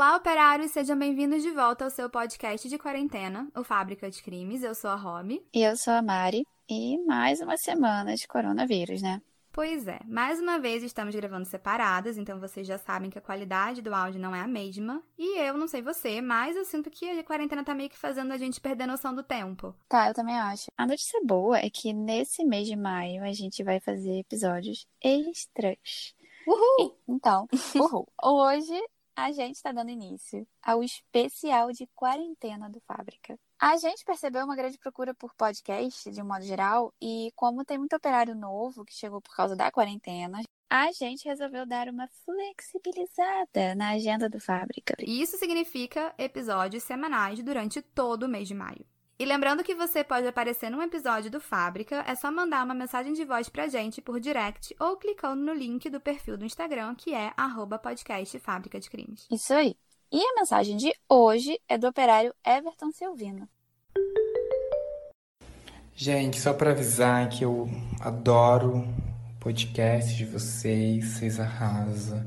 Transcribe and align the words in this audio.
Olá, 0.00 0.16
operários! 0.16 0.70
Sejam 0.70 0.98
bem-vindos 0.98 1.42
de 1.42 1.50
volta 1.50 1.84
ao 1.84 1.90
seu 1.90 2.08
podcast 2.08 2.66
de 2.66 2.78
quarentena, 2.78 3.46
o 3.54 3.62
Fábrica 3.62 4.10
de 4.10 4.22
Crimes. 4.22 4.62
Eu 4.62 4.74
sou 4.74 4.88
a 4.88 4.94
Rob. 4.94 5.46
E 5.52 5.62
eu 5.62 5.76
sou 5.76 5.92
a 5.92 6.00
Mari. 6.00 6.42
E 6.66 6.96
mais 7.04 7.42
uma 7.42 7.58
semana 7.58 8.14
de 8.14 8.26
coronavírus, 8.26 9.02
né? 9.02 9.20
Pois 9.52 9.86
é, 9.86 10.00
mais 10.06 10.40
uma 10.40 10.58
vez 10.58 10.82
estamos 10.82 11.14
gravando 11.14 11.44
separadas, 11.44 12.16
então 12.16 12.40
vocês 12.40 12.66
já 12.66 12.78
sabem 12.78 13.10
que 13.10 13.18
a 13.18 13.20
qualidade 13.20 13.82
do 13.82 13.94
áudio 13.94 14.18
não 14.18 14.34
é 14.34 14.40
a 14.40 14.48
mesma. 14.48 15.02
E 15.18 15.38
eu 15.38 15.58
não 15.58 15.68
sei 15.68 15.82
você, 15.82 16.22
mas 16.22 16.56
eu 16.56 16.64
sinto 16.64 16.88
que 16.88 17.04
a 17.06 17.22
quarentena 17.22 17.62
tá 17.62 17.74
meio 17.74 17.90
que 17.90 17.98
fazendo 17.98 18.32
a 18.32 18.38
gente 18.38 18.58
perder 18.58 18.84
a 18.84 18.86
noção 18.86 19.14
do 19.14 19.22
tempo. 19.22 19.76
Tá, 19.86 20.08
eu 20.08 20.14
também 20.14 20.40
acho. 20.40 20.68
A 20.78 20.86
notícia 20.86 21.20
boa 21.22 21.58
é 21.58 21.68
que 21.68 21.92
nesse 21.92 22.42
mês 22.42 22.66
de 22.66 22.74
maio 22.74 23.22
a 23.22 23.34
gente 23.34 23.62
vai 23.62 23.78
fazer 23.78 24.20
episódios 24.20 24.86
extras. 25.02 26.14
Uhul! 26.46 26.96
E, 27.06 27.12
então, 27.12 27.46
uhul. 27.76 28.08
Hoje 28.24 28.80
a 29.24 29.32
gente 29.32 29.56
está 29.56 29.72
dando 29.72 29.90
início 29.90 30.46
ao 30.62 30.82
especial 30.82 31.70
de 31.72 31.86
quarentena 31.94 32.68
do 32.68 32.80
Fábrica. 32.80 33.38
A 33.58 33.76
gente 33.76 34.04
percebeu 34.04 34.44
uma 34.44 34.56
grande 34.56 34.78
procura 34.78 35.14
por 35.14 35.34
podcast, 35.34 36.10
de 36.10 36.22
um 36.22 36.26
modo 36.26 36.42
geral, 36.44 36.94
e 37.00 37.30
como 37.36 37.64
tem 37.64 37.76
muito 37.76 37.94
operário 37.94 38.34
novo 38.34 38.84
que 38.84 38.94
chegou 38.94 39.20
por 39.20 39.34
causa 39.36 39.54
da 39.54 39.70
quarentena, 39.70 40.40
a 40.70 40.90
gente 40.92 41.28
resolveu 41.28 41.66
dar 41.66 41.88
uma 41.88 42.08
flexibilizada 42.24 43.74
na 43.74 43.90
agenda 43.90 44.30
do 44.30 44.40
Fábrica. 44.40 44.94
Isso 45.00 45.36
significa 45.36 46.14
episódios 46.16 46.84
semanais 46.84 47.42
durante 47.42 47.82
todo 47.82 48.22
o 48.22 48.28
mês 48.28 48.48
de 48.48 48.54
maio. 48.54 48.86
E 49.20 49.24
lembrando 49.26 49.62
que 49.62 49.74
você 49.74 50.02
pode 50.02 50.26
aparecer 50.26 50.70
num 50.70 50.80
episódio 50.80 51.30
do 51.30 51.38
Fábrica, 51.38 52.02
é 52.08 52.14
só 52.14 52.32
mandar 52.32 52.64
uma 52.64 52.72
mensagem 52.72 53.12
de 53.12 53.22
voz 53.22 53.50
pra 53.50 53.68
gente 53.68 54.00
por 54.00 54.18
direct 54.18 54.74
ou 54.80 54.96
clicando 54.96 55.44
no 55.44 55.52
link 55.52 55.90
do 55.90 56.00
perfil 56.00 56.38
do 56.38 56.46
Instagram, 56.46 56.94
que 56.94 57.12
é 57.12 57.30
arroba 57.36 57.78
podcast 57.78 58.38
Fábrica 58.38 58.80
de 58.80 58.88
Crimes. 58.88 59.26
Isso 59.30 59.52
aí. 59.52 59.76
E 60.10 60.18
a 60.24 60.36
mensagem 60.36 60.74
de 60.78 60.90
hoje 61.06 61.60
é 61.68 61.76
do 61.76 61.86
operário 61.86 62.34
Everton 62.42 62.90
Silvino. 62.92 63.46
Gente, 65.94 66.40
só 66.40 66.54
para 66.54 66.70
avisar 66.70 67.28
que 67.28 67.44
eu 67.44 67.68
adoro 68.00 68.88
podcast 69.38 70.16
de 70.16 70.24
vocês, 70.24 71.04
vocês 71.04 71.38
arrasam, 71.38 72.26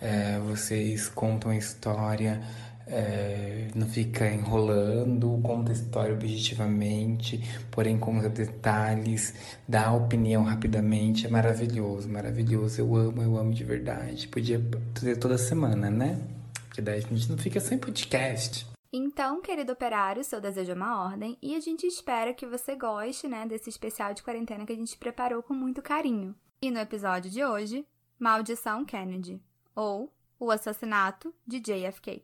é, 0.00 0.38
vocês 0.38 1.10
contam 1.10 1.50
a 1.50 1.56
história 1.58 2.42
é, 2.86 3.68
não 3.74 3.88
fica 3.88 4.30
enrolando, 4.30 5.40
conta 5.42 5.72
a 5.72 5.74
história 5.74 6.14
objetivamente, 6.14 7.42
porém 7.70 7.98
conta 7.98 8.28
detalhes, 8.28 9.34
dá 9.66 9.92
opinião 9.92 10.44
rapidamente. 10.44 11.26
É 11.26 11.30
maravilhoso, 11.30 12.08
maravilhoso. 12.08 12.80
Eu 12.80 12.94
amo, 12.94 13.22
eu 13.22 13.36
amo 13.36 13.52
de 13.52 13.64
verdade. 13.64 14.28
Podia 14.28 14.62
fazer 14.94 15.16
toda 15.16 15.36
semana, 15.36 15.90
né? 15.90 16.20
Porque 16.68 16.80
daí 16.80 16.98
a 16.98 17.00
gente 17.00 17.28
não 17.30 17.36
fica 17.36 17.58
sem 17.58 17.76
podcast. 17.76 18.66
Então, 18.92 19.42
querido 19.42 19.72
operário, 19.72 20.22
seu 20.22 20.40
desejo 20.40 20.70
é 20.70 20.74
uma 20.74 21.04
ordem 21.04 21.36
e 21.42 21.56
a 21.56 21.60
gente 21.60 21.86
espera 21.86 22.32
que 22.32 22.46
você 22.46 22.76
goste, 22.76 23.26
né, 23.26 23.44
desse 23.46 23.68
especial 23.68 24.14
de 24.14 24.22
quarentena 24.22 24.64
que 24.64 24.72
a 24.72 24.76
gente 24.76 24.96
preparou 24.96 25.42
com 25.42 25.52
muito 25.52 25.82
carinho. 25.82 26.34
E 26.62 26.70
no 26.70 26.78
episódio 26.78 27.30
de 27.30 27.44
hoje, 27.44 27.84
Maldição 28.18 28.84
Kennedy, 28.84 29.42
ou 29.74 30.10
O 30.38 30.50
Assassinato 30.50 31.34
de 31.46 31.60
JFK. 31.60 32.22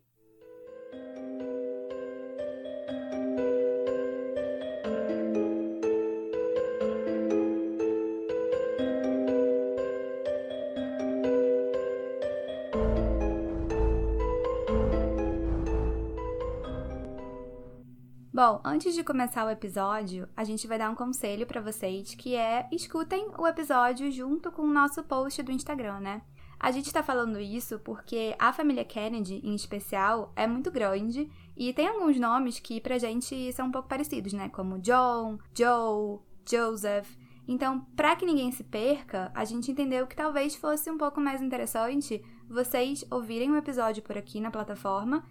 Bom, 18.45 18.61
antes 18.65 18.93
de 18.93 19.05
começar 19.05 19.47
o 19.47 19.51
episódio, 19.51 20.29
a 20.37 20.43
gente 20.43 20.67
vai 20.67 20.77
dar 20.77 20.91
um 20.91 20.97
conselho 20.97 21.47
para 21.47 21.61
vocês, 21.61 22.13
que 22.13 22.35
é 22.35 22.67
escutem 22.73 23.31
o 23.39 23.47
episódio 23.47 24.11
junto 24.11 24.51
com 24.51 24.63
o 24.63 24.73
nosso 24.73 25.01
post 25.05 25.41
do 25.45 25.53
Instagram, 25.53 26.01
né? 26.01 26.23
A 26.59 26.73
gente 26.73 26.93
tá 26.93 27.05
falando 27.05 27.39
isso 27.39 27.79
porque 27.79 28.35
a 28.41 28.53
família 28.53 28.85
Kennedy, 28.85 29.41
em 29.45 29.55
especial, 29.55 30.33
é 30.35 30.45
muito 30.45 30.73
grande 30.73 31.31
e 31.57 31.73
tem 31.73 31.87
alguns 31.87 32.19
nomes 32.19 32.59
que 32.59 32.81
pra 32.81 32.99
gente 32.99 33.53
são 33.53 33.69
um 33.69 33.71
pouco 33.71 33.89
parecidos, 33.89 34.33
né? 34.33 34.49
Como 34.49 34.81
John, 34.81 35.39
Joe, 35.57 36.19
Joseph. 36.45 37.17
Então, 37.47 37.87
para 37.95 38.17
que 38.17 38.27
ninguém 38.27 38.51
se 38.51 38.65
perca, 38.65 39.31
a 39.37 39.45
gente 39.45 39.71
entendeu 39.71 40.05
que 40.05 40.17
talvez 40.17 40.57
fosse 40.57 40.91
um 40.91 40.99
pouco 40.99 41.21
mais 41.21 41.41
interessante 41.41 42.21
vocês 42.49 43.05
ouvirem 43.09 43.53
o 43.53 43.57
episódio 43.57 44.03
por 44.03 44.19
aqui 44.19 44.41
na 44.41 44.51
plataforma 44.51 45.23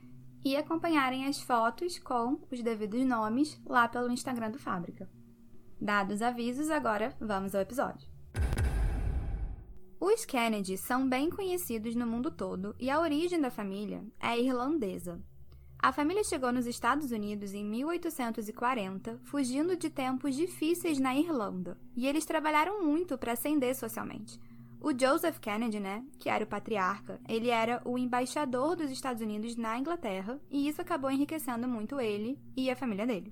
e 0.44 0.56
acompanharem 0.56 1.26
as 1.26 1.42
fotos 1.42 2.00
com 2.00 2.40
os 2.52 2.62
devidos 2.62 3.06
nomes 3.06 3.60
lá 3.66 3.88
pelo 3.88 4.12
Instagram 4.12 4.52
do 4.52 4.60
Fábrica. 4.60 5.10
Dados 5.80 6.16
os 6.16 6.22
avisos, 6.22 6.70
agora 6.70 7.16
vamos 7.20 7.56
ao 7.56 7.62
episódio. 7.62 8.08
Os 10.00 10.26
Kennedy 10.26 10.78
são 10.78 11.08
bem 11.08 11.30
conhecidos 11.30 11.96
no 11.96 12.08
mundo 12.08 12.32
todo 12.32 12.76
e 12.80 12.90
a 12.90 13.00
origem 13.00 13.40
da 13.40 13.52
família 13.52 14.04
é 14.20 14.40
irlandesa. 14.40 15.22
A 15.78 15.92
família 15.92 16.24
chegou 16.24 16.52
nos 16.52 16.68
Estados 16.68 17.12
Unidos 17.12 17.54
em 17.54 17.66
1840, 17.66 19.20
fugindo 19.24 19.76
de 19.76 19.90
tempos 19.90 20.36
difíceis 20.36 21.00
na 21.00 21.16
Irlanda, 21.16 21.76
e 21.96 22.08
eles 22.08 22.24
trabalharam 22.24 22.84
muito 22.84 23.18
para 23.18 23.34
ascender 23.34 23.76
socialmente. 23.76 24.40
O 24.84 24.98
Joseph 24.98 25.38
Kennedy, 25.38 25.80
né, 25.80 26.04
que 26.18 26.28
era 26.28 26.44
o 26.44 26.48
patriarca, 26.48 27.22
ele 27.30 27.50
era 27.50 27.80
o 27.86 28.00
embaixador 28.00 28.76
dos 28.76 28.90
Estados 28.90 29.22
Unidos 29.22 29.56
na 29.56 29.78
Inglaterra 29.78 30.42
e 30.50 30.68
isso 30.68 30.82
acabou 30.82 31.12
enriquecendo 31.12 31.68
muito 31.68 32.02
ele 32.02 32.40
e 32.58 32.68
a 32.68 32.76
família 32.76 33.06
dele. 33.06 33.32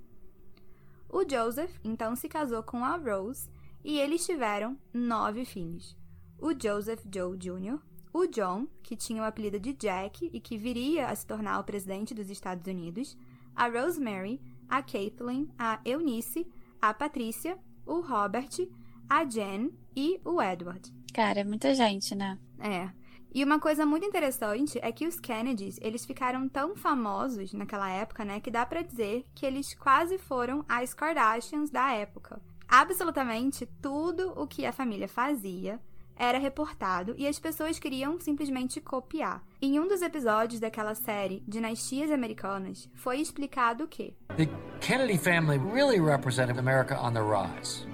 O 1.10 1.28
Joseph 1.28 1.76
então 1.84 2.16
se 2.16 2.30
casou 2.30 2.62
com 2.62 2.86
a 2.86 2.96
Rose 2.98 3.50
e 3.84 3.98
eles 3.98 4.24
tiveram 4.24 4.78
nove 4.94 5.44
filhos. 5.44 5.98
O 6.38 6.52
Joseph 6.54 7.04
Joe 7.12 7.36
Jr., 7.36 7.80
o 8.14 8.28
John, 8.28 8.68
que 8.84 8.96
tinha 8.96 9.24
o 9.24 9.26
apelido 9.26 9.60
de 9.60 9.74
Jack 9.74 10.30
e 10.32 10.40
que 10.40 10.56
viria 10.56 11.08
a 11.08 11.16
se 11.16 11.26
tornar 11.26 11.60
o 11.60 11.64
presidente 11.64 12.14
dos 12.14 12.30
Estados 12.30 12.68
Unidos, 12.68 13.18
a 13.56 13.68
Rosemary, 13.68 14.40
a 14.68 14.84
Caitlin, 14.84 15.50
a 15.58 15.80
Eunice, 15.84 16.48
a 16.80 16.94
Patrícia, 16.94 17.58
o 17.88 18.02
Robert, 18.02 18.70
a 19.10 19.24
Jen 19.26 19.72
e 19.96 20.20
o 20.24 20.42
Edward. 20.42 20.94
Cara, 21.14 21.40
é 21.40 21.44
muita 21.44 21.74
gente, 21.74 22.14
né? 22.16 22.38
É. 22.60 22.90
E 23.34 23.44
uma 23.44 23.60
coisa 23.60 23.86
muito 23.86 24.06
interessante 24.06 24.80
é 24.82 24.92
que 24.92 25.08
os 25.08 25.20
Kennedys, 25.20 25.78
eles 25.82 26.06
ficaram 26.06 26.50
tão 26.50 26.76
famosos 26.76 27.54
naquela 27.54 27.90
época, 27.90 28.26
né, 28.26 28.40
que 28.40 28.50
dá 28.50 28.66
para 28.66 28.82
dizer 28.82 29.24
que 29.36 29.46
eles 29.46 29.74
quase 29.76 30.18
foram 30.18 30.66
as 30.68 30.94
Kardashians 30.94 31.70
da 31.70 31.92
época. 31.92 32.42
Absolutamente 32.68 33.68
tudo 33.82 34.34
o 34.36 34.48
que 34.48 34.66
a 34.66 34.72
família 34.72 35.08
fazia 35.08 35.80
era 36.16 36.38
reportado 36.38 37.16
e 37.18 37.26
as 37.28 37.40
pessoas 37.40 37.80
queriam 37.80 38.20
simplesmente 38.20 38.82
copiar. 38.82 39.42
Em 39.62 39.80
um 39.80 39.88
dos 39.88 40.02
episódios 40.02 40.60
daquela 40.60 40.94
série 40.94 41.42
Dinastias 41.48 42.12
Americanas, 42.12 42.90
foi 42.94 43.22
explicado 43.22 43.88
que 43.88 44.14
The 44.36 44.48
Kennedy 44.82 45.18
family 45.18 45.58
really 45.58 46.00
represented 46.00 46.60
America 46.60 47.00
on 47.00 47.14
the 47.14 47.22
rise, 47.22 47.88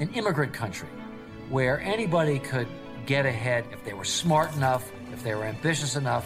an 0.00 0.08
immigrant 0.14 0.52
country. 0.52 0.88
where 1.50 1.80
anybody 1.80 2.38
could 2.38 2.68
get 3.06 3.26
ahead 3.26 3.64
if 3.72 3.82
they 3.84 3.92
were 3.92 4.04
smart 4.04 4.54
enough, 4.56 4.90
if 5.12 5.22
they 5.22 5.34
were 5.34 5.44
ambitious 5.44 5.96
enough. 5.96 6.24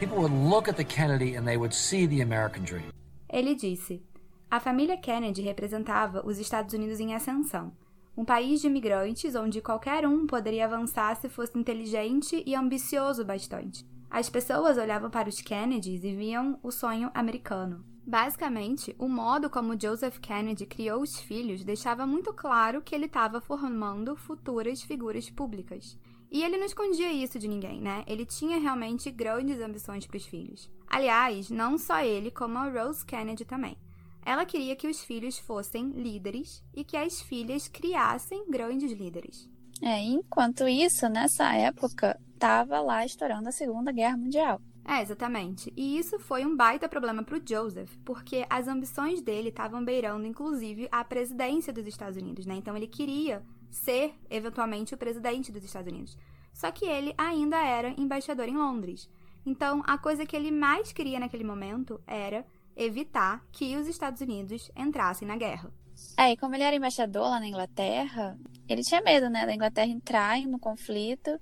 People 0.00 0.18
would 0.18 0.32
look 0.32 0.68
at 0.68 0.76
the 0.76 0.84
Kennedy 0.84 1.36
and 1.36 1.46
they 1.46 1.56
would 1.56 1.72
see 1.72 2.06
the 2.06 2.20
American 2.20 2.64
dream. 2.64 2.92
Ele 3.28 3.54
disse: 3.54 4.02
A 4.50 4.60
família 4.60 4.96
Kennedy 4.96 5.42
representava 5.42 6.22
os 6.24 6.38
Estados 6.38 6.74
Unidos 6.74 7.00
em 7.00 7.14
ascensão, 7.14 7.72
um 8.16 8.24
país 8.24 8.60
de 8.60 8.66
imigrantes 8.66 9.34
onde 9.34 9.60
qualquer 9.60 10.06
um 10.06 10.26
poderia 10.26 10.66
avançar 10.66 11.16
se 11.16 11.28
fosse 11.28 11.58
inteligente 11.58 12.42
e 12.46 12.54
ambicioso 12.54 13.24
bastante. 13.24 13.84
As 14.10 14.30
pessoas 14.30 14.78
olhavam 14.78 15.10
para 15.10 15.28
os 15.28 15.40
Kennedys 15.40 16.04
e 16.04 16.14
viam 16.14 16.58
o 16.62 16.70
sonho 16.70 17.10
americano. 17.14 17.84
Basicamente, 18.06 18.94
o 19.00 19.08
modo 19.08 19.50
como 19.50 19.78
Joseph 19.78 20.18
Kennedy 20.20 20.64
criou 20.64 21.02
os 21.02 21.18
filhos 21.18 21.64
deixava 21.64 22.06
muito 22.06 22.32
claro 22.32 22.80
que 22.80 22.94
ele 22.94 23.06
estava 23.06 23.40
formando 23.40 24.14
futuras 24.14 24.80
figuras 24.80 25.28
públicas. 25.28 25.98
E 26.30 26.44
ele 26.44 26.56
não 26.56 26.66
escondia 26.66 27.12
isso 27.12 27.36
de 27.36 27.48
ninguém, 27.48 27.80
né? 27.80 28.04
Ele 28.06 28.24
tinha 28.24 28.60
realmente 28.60 29.10
grandes 29.10 29.60
ambições 29.60 30.06
para 30.06 30.18
os 30.18 30.24
filhos. 30.24 30.70
Aliás, 30.86 31.50
não 31.50 31.76
só 31.76 32.00
ele, 32.00 32.30
como 32.30 32.58
a 32.58 32.68
Rose 32.70 33.04
Kennedy 33.04 33.44
também. 33.44 33.76
Ela 34.24 34.44
queria 34.44 34.76
que 34.76 34.86
os 34.86 35.02
filhos 35.02 35.38
fossem 35.38 35.90
líderes 35.90 36.62
e 36.74 36.84
que 36.84 36.96
as 36.96 37.20
filhas 37.20 37.66
criassem 37.66 38.48
grandes 38.48 38.92
líderes. 38.92 39.48
É, 39.82 40.00
enquanto 40.00 40.68
isso, 40.68 41.08
nessa 41.08 41.52
época, 41.54 42.18
estava 42.32 42.80
lá 42.80 43.04
estourando 43.04 43.48
a 43.48 43.52
Segunda 43.52 43.90
Guerra 43.90 44.16
Mundial. 44.16 44.60
É, 44.88 45.02
exatamente. 45.02 45.72
E 45.76 45.98
isso 45.98 46.16
foi 46.20 46.46
um 46.46 46.56
baita 46.56 46.88
problema 46.88 47.22
para 47.22 47.36
o 47.36 47.42
Joseph, 47.44 47.92
porque 48.04 48.46
as 48.48 48.68
ambições 48.68 49.20
dele 49.20 49.48
estavam 49.48 49.84
beirando, 49.84 50.26
inclusive, 50.26 50.88
a 50.92 51.02
presidência 51.02 51.72
dos 51.72 51.86
Estados 51.88 52.16
Unidos, 52.16 52.46
né? 52.46 52.54
Então 52.54 52.76
ele 52.76 52.86
queria 52.86 53.42
ser, 53.68 54.14
eventualmente, 54.30 54.94
o 54.94 54.98
presidente 54.98 55.50
dos 55.50 55.64
Estados 55.64 55.92
Unidos. 55.92 56.16
Só 56.52 56.70
que 56.70 56.84
ele 56.84 57.12
ainda 57.18 57.56
era 57.56 57.88
embaixador 58.00 58.48
em 58.48 58.56
Londres. 58.56 59.10
Então, 59.44 59.82
a 59.86 59.98
coisa 59.98 60.24
que 60.24 60.36
ele 60.36 60.52
mais 60.52 60.92
queria 60.92 61.18
naquele 61.18 61.44
momento 61.44 62.00
era 62.06 62.46
evitar 62.76 63.44
que 63.50 63.76
os 63.76 63.88
Estados 63.88 64.20
Unidos 64.20 64.70
entrassem 64.76 65.26
na 65.26 65.36
guerra. 65.36 65.72
É, 66.16 66.32
e 66.32 66.36
como 66.36 66.54
ele 66.54 66.62
era 66.62 66.76
embaixador 66.76 67.22
lá 67.22 67.40
na 67.40 67.48
Inglaterra, 67.48 68.38
ele 68.68 68.82
tinha 68.82 69.00
medo, 69.00 69.28
né, 69.28 69.46
da 69.46 69.54
Inglaterra 69.54 69.88
entrar 69.88 70.40
no 70.42 70.58
conflito, 70.58 71.40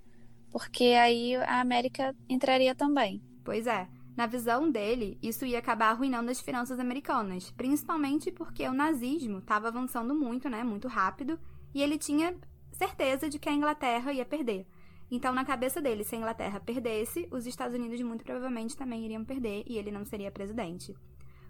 porque 0.50 0.84
aí 0.84 1.36
a 1.36 1.60
América 1.60 2.14
entraria 2.28 2.74
também. 2.74 3.20
Pois 3.44 3.66
é. 3.66 3.86
Na 4.16 4.26
visão 4.26 4.70
dele, 4.70 5.18
isso 5.22 5.44
ia 5.44 5.58
acabar 5.58 5.90
arruinando 5.90 6.30
as 6.30 6.40
finanças 6.40 6.78
americanas, 6.78 7.50
principalmente 7.50 8.30
porque 8.30 8.66
o 8.66 8.72
nazismo 8.72 9.38
estava 9.38 9.68
avançando 9.68 10.14
muito, 10.14 10.48
né, 10.48 10.62
muito 10.62 10.86
rápido, 10.86 11.38
e 11.74 11.82
ele 11.82 11.98
tinha 11.98 12.34
certeza 12.70 13.28
de 13.28 13.40
que 13.40 13.48
a 13.48 13.52
Inglaterra 13.52 14.12
ia 14.12 14.24
perder. 14.24 14.66
Então, 15.10 15.34
na 15.34 15.44
cabeça 15.44 15.82
dele, 15.82 16.04
se 16.04 16.14
a 16.14 16.18
Inglaterra 16.18 16.60
perdesse, 16.60 17.28
os 17.30 17.46
Estados 17.46 17.76
Unidos 17.76 18.00
muito 18.02 18.24
provavelmente 18.24 18.76
também 18.76 19.04
iriam 19.04 19.24
perder 19.24 19.64
e 19.66 19.76
ele 19.76 19.90
não 19.90 20.04
seria 20.04 20.30
presidente. 20.30 20.94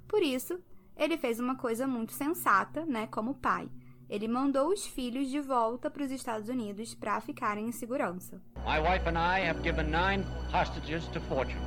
Por 0.08 0.23
isso, 0.23 0.58
ele 0.97 1.19
fez 1.19 1.38
uma 1.38 1.56
coisa 1.56 1.87
muito 1.87 2.12
sensata, 2.12 2.85
né, 2.87 3.06
como 3.08 3.35
pai. 3.35 3.69
Ele 4.14 4.28
mandou 4.28 4.69
os 4.69 4.87
filhos 4.87 5.28
de 5.28 5.40
volta 5.40 5.90
para 5.90 6.05
os 6.05 6.11
Estados 6.12 6.49
Unidos 6.49 6.94
para 6.94 7.20
ficarem 7.20 7.66
em 7.66 7.72
segurança. 7.72 8.40
My 8.58 8.78
wife 8.78 9.08
and 9.08 9.19
I 9.19 9.44
have 9.44 9.61
given 9.61 9.90
nine 9.90 10.25
hostages 10.52 11.05
to 11.08 11.20
fortune. 11.22 11.58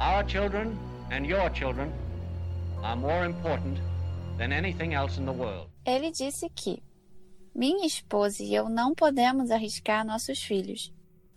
Our 0.00 0.24
children 0.28 0.78
and 1.10 1.26
your 1.26 1.52
children 1.52 1.90
are 2.84 2.94
more 2.94 3.26
important 3.26 3.80
than 4.38 4.52
anything 4.52 4.94
else 4.94 5.20
in 5.20 5.24
the 5.24 5.32
world. 5.32 5.68
Ele 5.84 6.12
disse 6.12 6.48
que 6.50 6.80
minha 7.52 7.84
esposa 7.84 8.40
e 8.44 8.54
eu 8.54 8.68
não 8.68 8.94
podemos 8.94 9.50
arriscar 9.50 10.06
nossos 10.06 10.40
filhos. 10.40 10.94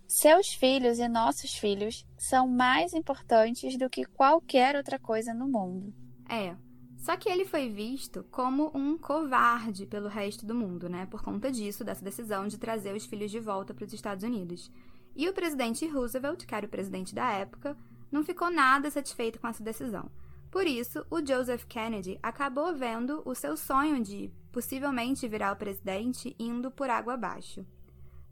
Seus 0.07 0.53
filhos 0.53 0.99
e 0.99 1.07
nossos 1.07 1.55
filhos 1.55 2.05
são 2.15 2.47
mais 2.47 2.93
importantes 2.93 3.79
do 3.79 3.89
que 3.89 4.05
qualquer 4.05 4.75
outra 4.75 4.99
coisa 4.99 5.33
no 5.33 5.47
mundo. 5.47 5.91
É. 6.29 6.55
Só 6.97 7.15
que 7.17 7.29
ele 7.29 7.45
foi 7.45 7.69
visto 7.69 8.25
como 8.31 8.71
um 8.73 8.97
covarde 8.97 9.85
pelo 9.85 10.07
resto 10.07 10.45
do 10.45 10.55
mundo, 10.55 10.89
né? 10.89 11.05
Por 11.05 11.21
conta 11.21 11.51
disso, 11.51 11.83
dessa 11.83 12.03
decisão 12.03 12.47
de 12.47 12.57
trazer 12.57 12.95
os 12.95 13.05
filhos 13.05 13.29
de 13.29 13.39
volta 13.39 13.73
para 13.73 13.85
os 13.85 13.93
Estados 13.93 14.23
Unidos. 14.23 14.71
E 15.15 15.29
o 15.29 15.33
presidente 15.33 15.87
Roosevelt, 15.87 16.45
que 16.45 16.55
era 16.55 16.65
o 16.65 16.69
presidente 16.69 17.13
da 17.13 17.31
época, 17.31 17.77
não 18.11 18.23
ficou 18.23 18.49
nada 18.49 18.89
satisfeito 18.89 19.39
com 19.39 19.47
essa 19.47 19.63
decisão. 19.63 20.09
Por 20.49 20.65
isso, 20.65 21.05
o 21.09 21.25
Joseph 21.25 21.65
Kennedy 21.65 22.17
acabou 22.23 22.73
vendo 22.73 23.21
o 23.25 23.35
seu 23.35 23.57
sonho 23.57 24.01
de 24.01 24.31
possivelmente 24.51 25.27
virar 25.27 25.51
o 25.51 25.57
presidente 25.57 26.33
indo 26.39 26.71
por 26.71 26.89
água 26.89 27.15
abaixo. 27.15 27.65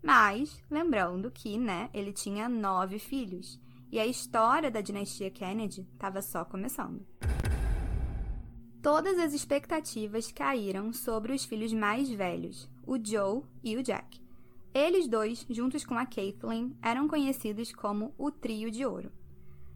Mas, 0.01 0.61
lembrando 0.69 1.29
que, 1.31 1.57
né, 1.57 1.89
ele 1.93 2.13
tinha 2.13 2.47
nove 2.49 2.97
filhos 2.97 3.59
e 3.91 3.99
a 3.99 4.05
história 4.05 4.71
da 4.71 4.81
dinastia 4.81 5.29
Kennedy 5.29 5.87
estava 5.93 6.21
só 6.21 6.43
começando. 6.43 7.05
Todas 8.83 9.17
as 9.17 9.33
expectativas 9.33 10.29
caíram 10.29 10.91
sobre 10.91 11.31
os 11.31 11.45
filhos 11.45 11.71
mais 11.71 12.09
velhos, 12.09 12.69
o 12.85 12.97
Joe 13.01 13.41
e 13.63 13.77
o 13.77 13.81
Jack. 13.81 14.21
Eles 14.73 15.07
dois, 15.07 15.45
juntos 15.49 15.85
com 15.85 15.97
a 15.97 16.05
Kathleen, 16.05 16.75
eram 16.81 17.07
conhecidos 17.07 17.71
como 17.71 18.13
o 18.17 18.29
Trio 18.29 18.69
de 18.69 18.85
Ouro. 18.85 19.09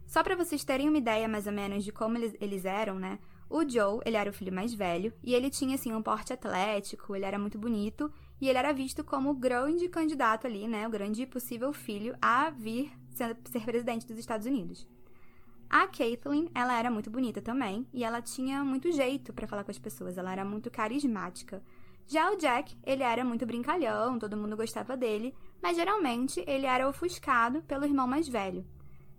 Só 0.06 0.22
para 0.22 0.36
vocês 0.36 0.62
terem 0.62 0.90
uma 0.90 0.98
ideia 0.98 1.26
mais 1.26 1.46
ou 1.46 1.54
menos 1.54 1.84
de 1.84 1.90
como 1.90 2.18
eles, 2.18 2.36
eles 2.38 2.66
eram, 2.66 2.98
né? 2.98 3.18
O 3.48 3.66
Joe, 3.66 4.02
ele 4.04 4.18
era 4.18 4.28
o 4.28 4.32
filho 4.32 4.52
mais 4.52 4.74
velho 4.74 5.10
e 5.24 5.34
ele 5.34 5.48
tinha 5.48 5.76
assim 5.76 5.94
um 5.94 6.02
porte 6.02 6.34
atlético, 6.34 7.16
ele 7.16 7.24
era 7.24 7.38
muito 7.38 7.58
bonito 7.58 8.12
e 8.38 8.46
ele 8.46 8.58
era 8.58 8.74
visto 8.74 9.02
como 9.02 9.30
o 9.30 9.34
grande 9.34 9.88
candidato 9.88 10.46
ali, 10.46 10.68
né, 10.68 10.86
o 10.86 10.90
grande 10.90 11.24
possível 11.24 11.72
filho 11.72 12.14
a 12.20 12.50
vir 12.50 12.92
ser, 13.12 13.34
ser 13.50 13.64
presidente 13.64 14.06
dos 14.06 14.18
Estados 14.18 14.46
Unidos. 14.46 14.86
A 15.70 15.86
Kathleen, 15.86 16.50
ela 16.54 16.78
era 16.78 16.90
muito 16.90 17.10
bonita 17.10 17.42
também 17.42 17.86
e 17.92 18.02
ela 18.02 18.22
tinha 18.22 18.64
muito 18.64 18.90
jeito 18.90 19.32
para 19.32 19.46
falar 19.46 19.64
com 19.64 19.70
as 19.70 19.78
pessoas, 19.78 20.16
ela 20.16 20.32
era 20.32 20.44
muito 20.44 20.70
carismática. 20.70 21.62
Já 22.06 22.32
o 22.32 22.36
Jack, 22.36 22.74
ele 22.86 23.02
era 23.02 23.22
muito 23.22 23.44
brincalhão, 23.44 24.18
todo 24.18 24.36
mundo 24.36 24.56
gostava 24.56 24.96
dele, 24.96 25.34
mas 25.62 25.76
geralmente 25.76 26.42
ele 26.46 26.64
era 26.64 26.88
ofuscado 26.88 27.60
pelo 27.62 27.84
irmão 27.84 28.06
mais 28.06 28.26
velho. 28.26 28.64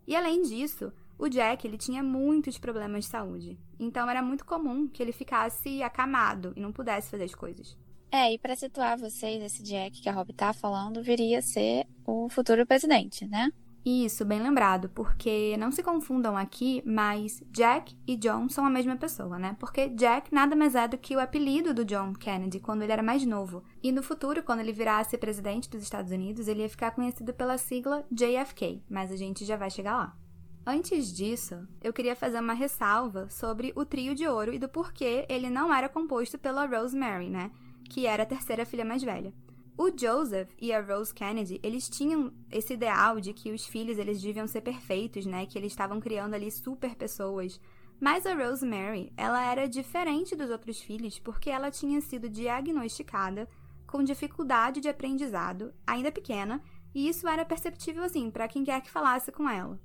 E 0.07 0.15
além 0.15 0.41
disso, 0.41 0.91
o 1.19 1.29
Jack, 1.29 1.67
ele 1.67 1.77
tinha 1.77 2.01
muitos 2.01 2.57
problemas 2.57 3.05
de 3.05 3.11
saúde. 3.11 3.59
Então 3.79 4.09
era 4.09 4.23
muito 4.23 4.43
comum 4.43 4.87
que 4.87 5.03
ele 5.03 5.11
ficasse 5.11 5.83
acamado 5.83 6.51
e 6.55 6.59
não 6.59 6.71
pudesse 6.71 7.11
fazer 7.11 7.25
as 7.25 7.35
coisas. 7.35 7.77
É, 8.11 8.33
e 8.33 8.39
para 8.39 8.55
situar 8.55 8.97
vocês, 8.97 9.43
esse 9.43 9.61
Jack 9.61 10.01
que 10.01 10.09
a 10.09 10.11
Rob 10.11 10.33
tá 10.33 10.51
falando 10.51 11.03
viria 11.03 11.37
a 11.37 11.43
ser 11.43 11.85
o 12.07 12.27
futuro 12.27 12.65
presidente, 12.65 13.27
né? 13.27 13.51
Isso, 13.85 14.25
bem 14.25 14.41
lembrado, 14.41 14.89
porque 14.89 15.55
não 15.57 15.71
se 15.71 15.81
confundam 15.81 16.35
aqui, 16.35 16.83
mas 16.85 17.41
Jack 17.49 17.95
e 18.05 18.17
John 18.17 18.49
são 18.49 18.65
a 18.65 18.69
mesma 18.69 18.97
pessoa, 18.97 19.39
né? 19.39 19.55
Porque 19.59 19.87
Jack 19.89 20.33
nada 20.33 20.55
mais 20.55 20.75
é 20.75 20.87
do 20.87 20.97
que 20.97 21.15
o 21.15 21.19
apelido 21.19 21.73
do 21.73 21.85
John 21.85 22.13
Kennedy 22.13 22.59
quando 22.59 22.83
ele 22.83 22.91
era 22.91 23.01
mais 23.01 23.25
novo. 23.25 23.63
E 23.81 23.91
no 23.91 24.03
futuro, 24.03 24.43
quando 24.43 24.59
ele 24.59 24.73
virasse 24.73 25.17
presidente 25.17 25.69
dos 25.69 25.81
Estados 25.81 26.11
Unidos, 26.11 26.47
ele 26.47 26.61
ia 26.61 26.69
ficar 26.69 26.91
conhecido 26.91 27.33
pela 27.33 27.57
sigla 27.57 28.05
JFK, 28.11 28.83
mas 28.89 29.11
a 29.11 29.15
gente 29.15 29.45
já 29.45 29.55
vai 29.55 29.69
chegar 29.69 29.95
lá. 29.95 30.17
Antes 30.65 31.11
disso, 31.11 31.67
eu 31.81 31.93
queria 31.93 32.15
fazer 32.15 32.39
uma 32.39 32.53
ressalva 32.53 33.29
sobre 33.29 33.71
o 33.75 33.85
trio 33.85 34.13
de 34.13 34.27
ouro 34.27 34.53
e 34.53 34.59
do 34.59 34.67
porquê 34.69 35.25
ele 35.29 35.49
não 35.49 35.73
era 35.73 35.89
composto 35.89 36.37
pela 36.37 36.65
Rosemary, 36.65 37.29
né? 37.29 37.49
Que 37.89 38.05
era 38.05 38.23
a 38.23 38.25
terceira 38.25 38.65
filha 38.65 38.85
mais 38.85 39.01
velha. 39.01 39.33
O 39.81 39.89
Joseph 39.97 40.49
e 40.59 40.73
a 40.73 40.81
Rose 40.81 41.13
Kennedy, 41.13 41.57
eles 41.63 41.87
tinham 41.87 42.33
esse 42.51 42.73
ideal 42.73 43.21
de 43.21 43.31
que 43.31 43.53
os 43.53 43.65
filhos 43.65 43.97
eles 43.97 44.21
deviam 44.21 44.45
ser 44.45 44.59
perfeitos, 44.59 45.25
né? 45.25 45.45
Que 45.45 45.57
eles 45.57 45.71
estavam 45.71 46.01
criando 46.01 46.33
ali 46.33 46.51
super 46.51 46.95
pessoas. 46.95 47.61
Mas 47.97 48.25
a 48.25 48.33
Rosemary, 48.33 49.13
ela 49.15 49.41
era 49.41 49.69
diferente 49.69 50.35
dos 50.35 50.49
outros 50.49 50.81
filhos 50.81 51.17
porque 51.17 51.49
ela 51.49 51.71
tinha 51.71 52.01
sido 52.01 52.27
diagnosticada 52.27 53.47
com 53.87 54.03
dificuldade 54.03 54.81
de 54.81 54.89
aprendizado, 54.89 55.73
ainda 55.87 56.11
pequena, 56.11 56.61
e 56.93 57.07
isso 57.07 57.25
era 57.25 57.45
perceptível 57.45 58.03
assim 58.03 58.29
para 58.29 58.49
quem 58.49 58.65
quer 58.65 58.81
que 58.81 58.91
falasse 58.91 59.31
com 59.31 59.49
ela. 59.49 59.79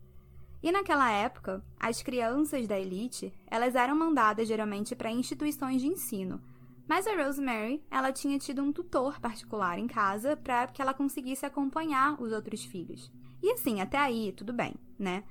E 0.60 0.72
naquela 0.72 1.08
época, 1.08 1.64
as 1.78 2.02
crianças 2.02 2.66
da 2.66 2.76
elite, 2.76 3.32
elas 3.46 3.76
eram 3.76 3.94
mandadas 3.94 4.48
geralmente 4.48 4.96
para 4.96 5.12
instituições 5.12 5.80
de 5.80 5.86
ensino. 5.86 6.42
Mas 6.86 7.06
a 7.06 7.16
Rosemary, 7.16 7.82
ela 7.90 8.12
tinha 8.12 8.38
tido 8.38 8.62
um 8.62 8.72
tutor 8.72 9.18
particular 9.20 9.78
em 9.78 9.86
casa 9.86 10.36
para 10.36 10.66
que 10.66 10.82
ela 10.82 10.92
conseguisse 10.92 11.46
acompanhar 11.46 12.20
os 12.20 12.32
outros 12.32 12.64
filhos. 12.64 13.10
E 13.42 13.52
assim, 13.52 13.80
até 13.80 13.98
aí, 13.98 14.32
tudo 14.32 14.52
bem, 14.52 14.74
né? 14.98 15.24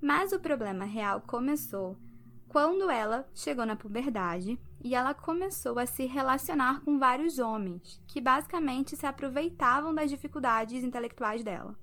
Mas 0.00 0.32
o 0.32 0.40
problema 0.40 0.84
real 0.84 1.20
começou 1.20 1.96
quando 2.48 2.90
ela 2.90 3.28
chegou 3.34 3.66
na 3.66 3.76
puberdade 3.76 4.58
e 4.82 4.94
ela 4.94 5.14
começou 5.14 5.78
a 5.78 5.86
se 5.86 6.06
relacionar 6.06 6.80
com 6.80 6.98
vários 6.98 7.38
homens 7.38 8.00
que 8.06 8.20
basicamente 8.20 8.96
se 8.96 9.06
aproveitavam 9.06 9.94
das 9.94 10.10
dificuldades 10.10 10.84
intelectuais 10.84 11.42
dela. 11.42 11.76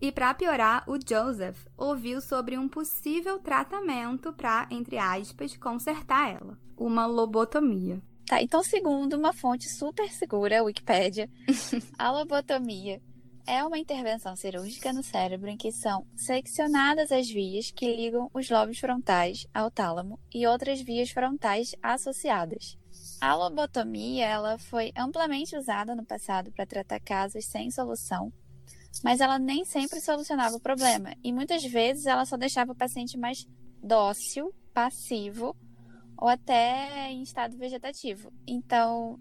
E 0.00 0.10
para 0.10 0.34
piorar, 0.34 0.84
o 0.88 0.98
Joseph 0.98 1.66
ouviu 1.76 2.20
sobre 2.20 2.58
um 2.58 2.68
possível 2.68 3.38
tratamento 3.38 4.32
para, 4.32 4.66
entre 4.70 4.98
aspas, 4.98 5.56
consertar 5.56 6.28
ela, 6.28 6.58
uma 6.76 7.06
lobotomia. 7.06 8.02
Tá, 8.26 8.42
então 8.42 8.62
segundo 8.62 9.14
uma 9.14 9.32
fonte 9.32 9.68
super 9.68 10.10
segura, 10.10 10.60
a 10.60 10.62
Wikipédia, 10.62 11.28
a 11.98 12.10
lobotomia 12.10 13.00
é 13.46 13.64
uma 13.64 13.78
intervenção 13.78 14.36
cirúrgica 14.36 14.92
no 14.92 15.02
cérebro 15.02 15.48
em 15.48 15.56
que 15.56 15.72
são 15.72 16.06
seccionadas 16.14 17.10
as 17.10 17.28
vias 17.28 17.72
que 17.72 17.94
ligam 17.94 18.30
os 18.32 18.48
lobos 18.48 18.78
frontais 18.78 19.46
ao 19.52 19.70
tálamo 19.70 20.18
e 20.32 20.46
outras 20.46 20.80
vias 20.80 21.10
frontais 21.10 21.74
associadas. 21.82 22.78
A 23.20 23.34
lobotomia 23.34 24.26
ela 24.26 24.58
foi 24.58 24.92
amplamente 24.96 25.56
usada 25.56 25.94
no 25.94 26.04
passado 26.04 26.52
para 26.52 26.66
tratar 26.66 27.00
casos 27.00 27.44
sem 27.44 27.70
solução 27.70 28.32
mas 29.02 29.20
ela 29.20 29.38
nem 29.38 29.64
sempre 29.64 30.00
solucionava 30.00 30.56
o 30.56 30.60
problema. 30.60 31.14
E 31.22 31.32
muitas 31.32 31.64
vezes 31.64 32.06
ela 32.06 32.24
só 32.24 32.36
deixava 32.36 32.72
o 32.72 32.76
paciente 32.76 33.16
mais 33.16 33.46
dócil, 33.82 34.52
passivo 34.74 35.56
ou 36.16 36.28
até 36.28 37.10
em 37.10 37.22
estado 37.22 37.56
vegetativo. 37.56 38.32
Então, 38.46 39.18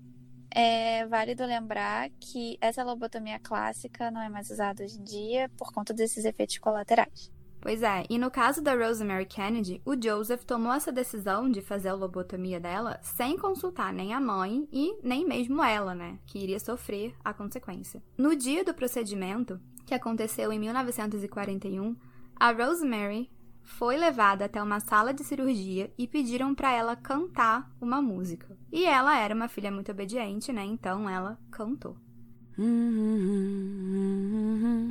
é 0.53 1.05
válido 1.07 1.45
lembrar 1.45 2.10
que 2.19 2.57
essa 2.60 2.83
lobotomia 2.83 3.39
clássica 3.39 4.12
não 4.12 4.21
é 4.21 4.29
mais 4.29 4.50
usada 4.50 4.83
hoje 4.83 5.00
em 5.00 5.03
dia 5.03 5.50
por 5.57 5.71
conta 5.71 5.93
desses 5.93 6.25
efeitos 6.25 6.57
colaterais. 6.57 7.31
Pois 7.62 7.83
é, 7.83 8.05
e 8.10 8.17
no 8.17 8.31
caso 8.31 8.60
da 8.60 8.74
Rosemary 8.74 9.27
Kennedy, 9.27 9.79
o 9.86 9.93
Joseph 9.95 10.43
tomou 10.43 10.74
essa 10.74 10.91
decisão 10.91 11.50
de 11.50 11.62
fazer 11.62 11.89
a 11.89 11.93
lobotomia 11.93 12.60
dela 12.60 13.00
sem 13.03 13.38
consultar 13.38 13.93
nem 13.93 14.15
a 14.15 14.19
mãe 14.19 14.67
e 14.74 14.98
nem 15.03 15.24
mesmo 15.24 15.63
ela, 15.63 15.93
né, 15.93 16.17
que 16.25 16.39
iria 16.39 16.60
sofrer 16.60 17.15
a 17.24 17.31
consequência. 17.33 18.01
No 18.17 18.36
dia 18.36 18.63
do 18.63 18.74
procedimento, 18.74 19.62
que 19.86 19.93
aconteceu 19.93 20.51
em 20.51 20.60
1941, 20.60 21.95
a 22.36 22.51
Rosemary 22.51 23.29
foi 23.63 23.97
levada 23.97 24.45
até 24.45 24.61
uma 24.61 24.79
sala 24.79 25.13
de 25.13 25.23
cirurgia 25.23 25.91
e 25.97 26.07
pediram 26.07 26.53
para 26.53 26.71
ela 26.71 26.95
cantar 26.95 27.71
uma 27.79 28.01
música. 28.01 28.57
E 28.71 28.85
ela 28.85 29.17
era 29.17 29.33
uma 29.33 29.47
filha 29.47 29.71
muito 29.71 29.91
obediente, 29.91 30.51
né? 30.53 30.63
Então 30.65 31.09
ela 31.09 31.39
cantou. 31.49 31.97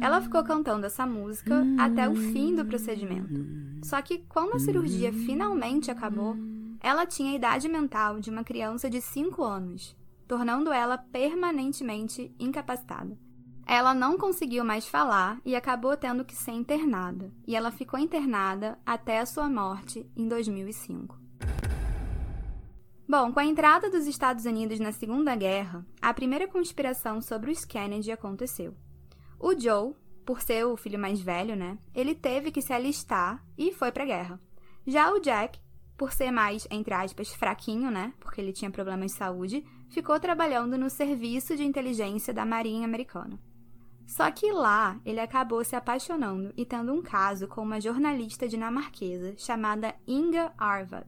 Ela 0.00 0.20
ficou 0.20 0.42
cantando 0.42 0.86
essa 0.86 1.06
música 1.06 1.62
até 1.78 2.08
o 2.08 2.16
fim 2.16 2.54
do 2.54 2.64
procedimento. 2.64 3.44
Só 3.82 4.00
que 4.02 4.18
quando 4.28 4.56
a 4.56 4.58
cirurgia 4.58 5.12
finalmente 5.12 5.90
acabou, 5.90 6.36
ela 6.80 7.06
tinha 7.06 7.32
a 7.32 7.36
idade 7.36 7.68
mental 7.68 8.18
de 8.18 8.30
uma 8.30 8.42
criança 8.42 8.88
de 8.88 9.00
5 9.00 9.44
anos, 9.44 9.96
tornando 10.26 10.72
ela 10.72 10.96
permanentemente 10.96 12.34
incapacitada. 12.38 13.16
Ela 13.72 13.94
não 13.94 14.18
conseguiu 14.18 14.64
mais 14.64 14.88
falar 14.88 15.40
e 15.44 15.54
acabou 15.54 15.96
tendo 15.96 16.24
que 16.24 16.34
ser 16.34 16.50
internada, 16.50 17.32
e 17.46 17.54
ela 17.54 17.70
ficou 17.70 18.00
internada 18.00 18.76
até 18.84 19.20
a 19.20 19.26
sua 19.26 19.48
morte 19.48 20.04
em 20.16 20.26
2005. 20.26 21.16
Bom, 23.08 23.32
com 23.32 23.38
a 23.38 23.44
entrada 23.44 23.88
dos 23.88 24.08
Estados 24.08 24.44
Unidos 24.44 24.80
na 24.80 24.90
Segunda 24.90 25.36
Guerra, 25.36 25.86
a 26.02 26.12
primeira 26.12 26.48
conspiração 26.48 27.22
sobre 27.22 27.52
os 27.52 27.64
Kennedy 27.64 28.10
aconteceu. 28.10 28.74
O 29.38 29.56
Joe, 29.56 29.94
por 30.26 30.42
ser 30.42 30.66
o 30.66 30.76
filho 30.76 30.98
mais 30.98 31.20
velho, 31.20 31.54
né, 31.54 31.78
ele 31.94 32.16
teve 32.16 32.50
que 32.50 32.60
se 32.60 32.72
alistar 32.72 33.40
e 33.56 33.72
foi 33.72 33.92
para 33.92 34.02
a 34.02 34.06
guerra. 34.06 34.40
Já 34.84 35.12
o 35.12 35.20
Jack, 35.20 35.60
por 35.96 36.12
ser 36.12 36.32
mais, 36.32 36.66
entre 36.72 36.92
aspas, 36.92 37.32
fraquinho, 37.34 37.88
né, 37.88 38.12
porque 38.18 38.40
ele 38.40 38.52
tinha 38.52 38.68
problemas 38.68 39.12
de 39.12 39.18
saúde, 39.18 39.64
ficou 39.90 40.18
trabalhando 40.18 40.76
no 40.76 40.90
serviço 40.90 41.56
de 41.56 41.62
inteligência 41.62 42.34
da 42.34 42.44
Marinha 42.44 42.84
Americana. 42.84 43.38
Só 44.10 44.30
que 44.30 44.50
lá 44.52 45.00
ele 45.04 45.20
acabou 45.20 45.64
se 45.64 45.76
apaixonando 45.76 46.52
e 46.56 46.64
tendo 46.64 46.92
um 46.92 47.00
caso 47.00 47.46
com 47.46 47.62
uma 47.62 47.80
jornalista 47.80 48.48
dinamarquesa 48.48 49.34
chamada 49.36 49.94
Inga 50.06 50.52
Arvad 50.58 51.06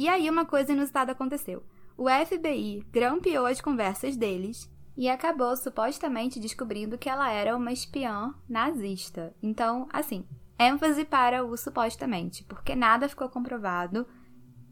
e 0.00 0.08
aí 0.08 0.30
uma 0.30 0.46
coisa 0.46 0.72
inusitada 0.72 1.12
aconteceu. 1.12 1.62
O 1.94 2.06
FBI 2.08 2.86
grampeou 2.90 3.44
as 3.44 3.60
conversas 3.60 4.16
deles 4.16 4.66
e 4.96 5.10
acabou 5.10 5.54
supostamente 5.58 6.40
descobrindo 6.40 6.96
que 6.96 7.06
ela 7.06 7.30
era 7.30 7.54
uma 7.54 7.70
espiã 7.70 8.34
nazista. 8.48 9.34
Então, 9.42 9.86
assim, 9.92 10.24
ênfase 10.58 11.04
para 11.04 11.44
o 11.44 11.54
supostamente, 11.54 12.44
porque 12.44 12.74
nada 12.74 13.10
ficou 13.10 13.28
comprovado. 13.28 14.06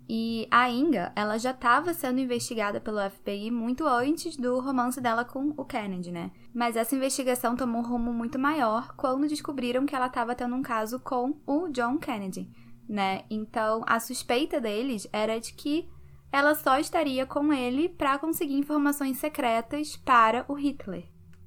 E 0.08 0.48
a 0.50 0.70
Inga, 0.70 1.12
ela 1.14 1.36
já 1.36 1.50
estava 1.50 1.92
sendo 1.92 2.18
investigada 2.18 2.80
pelo 2.80 2.98
FBI 3.10 3.50
muito 3.50 3.86
antes 3.86 4.36
do 4.36 4.58
romance 4.58 5.00
dela 5.00 5.24
com 5.24 5.52
o 5.56 5.64
Kennedy, 5.64 6.10
né? 6.10 6.30
Mas 6.54 6.76
essa 6.76 6.96
investigação 6.96 7.54
tomou 7.54 7.82
um 7.82 7.86
rumo 7.86 8.12
muito 8.12 8.38
maior 8.38 8.94
quando 8.96 9.28
descobriram 9.28 9.84
que 9.84 9.94
ela 9.94 10.06
estava 10.06 10.34
tendo 10.34 10.54
um 10.54 10.62
caso 10.62 10.98
com 10.98 11.36
o 11.46 11.68
John 11.68 11.98
Kennedy 11.98 12.48
né? 12.88 13.24
Então, 13.28 13.84
a 13.86 14.00
suspeita 14.00 14.60
deles 14.60 15.06
era 15.12 15.38
de 15.38 15.52
que 15.52 15.88
ela 16.32 16.54
só 16.54 16.78
estaria 16.78 17.26
com 17.26 17.52
ele 17.52 17.88
para 17.88 18.18
conseguir 18.18 18.54
informações 18.54 19.18
secretas 19.18 19.96
para 19.96 20.44
o 20.48 20.54
Hitler. 20.54 21.04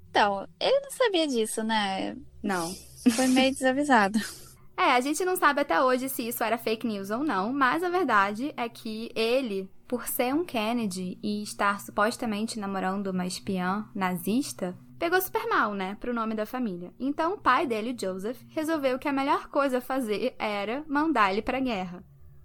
Então, 0.09 0.47
ele 0.59 0.79
não 0.81 0.91
sabia 0.91 1.27
disso, 1.27 1.63
né? 1.63 2.15
Não. 2.43 2.73
Foi 3.15 3.27
meio 3.27 3.51
desavisado. 3.53 4.19
É, 4.77 4.93
a 4.93 4.99
gente 4.99 5.23
não 5.23 5.35
sabe 5.35 5.61
até 5.61 5.81
hoje 5.81 6.09
se 6.09 6.27
isso 6.27 6.43
era 6.43 6.57
fake 6.57 6.87
news 6.87 7.09
ou 7.09 7.23
não, 7.23 7.53
mas 7.53 7.83
a 7.83 7.89
verdade 7.89 8.53
é 8.57 8.67
que 8.67 9.11
ele, 9.15 9.69
por 9.87 10.07
ser 10.07 10.33
um 10.33 10.43
Kennedy 10.43 11.19
e 11.21 11.43
estar 11.43 11.79
supostamente 11.79 12.59
namorando 12.59 13.07
uma 13.07 13.25
espiã 13.25 13.87
nazista, 13.93 14.75
pegou 14.97 15.21
super 15.21 15.47
mal, 15.47 15.73
né, 15.73 15.97
pro 15.99 16.13
nome 16.13 16.35
da 16.35 16.45
família. 16.45 16.93
Então 16.99 17.33
o 17.33 17.37
pai 17.37 17.65
dele, 17.65 17.95
Joseph, 17.99 18.39
resolveu 18.49 18.97
que 18.97 19.07
a 19.07 19.13
melhor 19.13 19.47
coisa 19.47 19.79
a 19.79 19.81
fazer 19.81 20.35
era 20.37 20.83
mandar 20.87 21.31
ele 21.31 21.41
pra 21.41 21.59
guerra. 21.59 22.03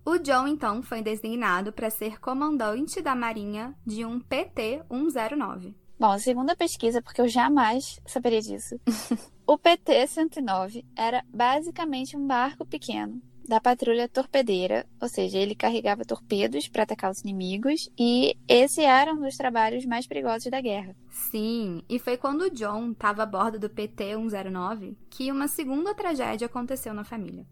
O 0.09 0.18
John, 0.18 0.47
então, 0.47 0.83
foi 0.83 1.02
designado 1.02 1.73
para 1.73 1.90
ser 1.90 2.21
comandante 2.21 3.02
da 3.02 3.16
Marinha 3.16 3.75
de 3.85 4.04
um 4.04 4.21
PT-109. 4.21 5.75
Bom, 5.99 6.16
segundo 6.18 6.50
a 6.50 6.56
pesquisa, 6.56 7.02
porque 7.02 7.21
eu 7.21 7.26
jamais 7.26 7.99
saberia 8.06 8.40
disso, 8.40 8.78
o 9.46 9.56
PT-109 9.56 10.84
era 10.96 11.24
basicamente 11.32 12.16
um 12.16 12.26
barco 12.26 12.66
pequeno 12.66 13.22
da 13.48 13.60
patrulha 13.60 14.08
torpedeira, 14.08 14.84
ou 15.00 15.08
seja, 15.08 15.38
ele 15.38 15.54
carregava 15.54 16.04
torpedos 16.04 16.66
para 16.66 16.82
atacar 16.82 17.12
os 17.12 17.20
inimigos 17.20 17.88
e 17.96 18.36
esse 18.48 18.82
era 18.82 19.14
um 19.14 19.20
dos 19.20 19.36
trabalhos 19.36 19.86
mais 19.86 20.04
perigosos 20.04 20.50
da 20.50 20.60
guerra. 20.60 20.96
Sim, 21.10 21.80
e 21.88 21.98
foi 22.00 22.16
quando 22.16 22.50
John 22.50 22.90
estava 22.90 23.22
a 23.22 23.26
bordo 23.26 23.56
do 23.56 23.70
PT-109 23.70 24.96
que 25.08 25.30
uma 25.30 25.46
segunda 25.46 25.94
tragédia 25.94 26.46
aconteceu 26.46 26.92
na 26.92 27.04
família. 27.04 27.46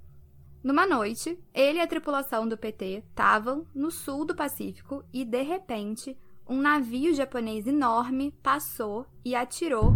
Numa 0.64 0.86
noite, 0.86 1.38
ele 1.52 1.78
e 1.78 1.82
a 1.82 1.86
tripulação 1.86 2.48
do 2.48 2.58
PT 2.58 3.04
estavam 3.10 3.66
no 3.74 3.90
sul 3.90 4.24
do 4.24 4.34
Pacífico 4.34 5.04
e, 5.12 5.24
de 5.24 5.42
repente, 5.42 6.16
um 6.48 6.60
navio 6.60 7.14
japonês 7.14 7.66
enorme 7.66 8.32
passou 8.42 9.06
e 9.24 9.34
atirou, 9.34 9.92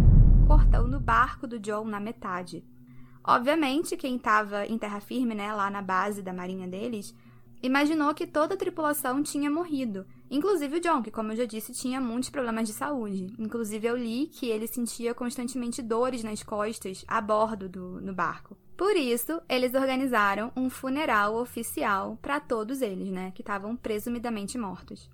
cortando 0.49 0.95
o 0.95 1.01
barco 1.01 1.47
do 1.47 1.59
John 1.59 1.85
na 1.85 2.01
metade. 2.01 2.65
Obviamente, 3.23 3.99
quem 3.99 4.17
estava 4.17 4.65
em 4.65 4.79
terra 4.79 4.99
firme, 4.99 5.35
né, 5.35 5.53
lá 5.53 5.69
na 5.69 5.83
base 5.83 6.23
da 6.23 6.33
marinha 6.33 6.67
deles, 6.67 7.15
imaginou 7.63 8.15
que 8.15 8.27
toda 8.27 8.55
a 8.55 8.57
tripulação 8.57 9.23
tinha 9.23 9.51
morrido, 9.51 10.07
inclusive 10.31 10.79
o 10.79 10.81
John, 10.81 11.03
que, 11.03 11.11
como 11.11 11.33
eu 11.33 11.37
já 11.37 11.45
disse, 11.45 11.75
tinha 11.75 12.01
muitos 12.01 12.31
problemas 12.31 12.67
de 12.67 12.73
saúde. 12.73 13.27
Inclusive, 13.39 13.89
eu 13.89 13.95
li 13.95 14.27
que 14.27 14.49
ele 14.49 14.67
sentia 14.67 15.13
constantemente 15.13 15.83
dores 15.83 16.25
nas 16.25 16.43
costas 16.43 17.05
a 17.07 17.21
bordo 17.21 17.69
do 17.69 18.01
no 18.01 18.15
barco. 18.15 18.57
Por 18.75 18.97
isso, 18.97 19.43
eles 19.51 19.75
organizaram 19.75 20.51
um 20.57 20.71
funeral 20.71 21.37
oficial 21.37 22.17
para 22.23 22.41
todos 22.41 22.81
eles, 22.81 23.11
né, 23.11 23.33
que 23.33 23.43
estavam 23.43 23.77
presumidamente 23.77 24.57
mortos. 24.57 25.11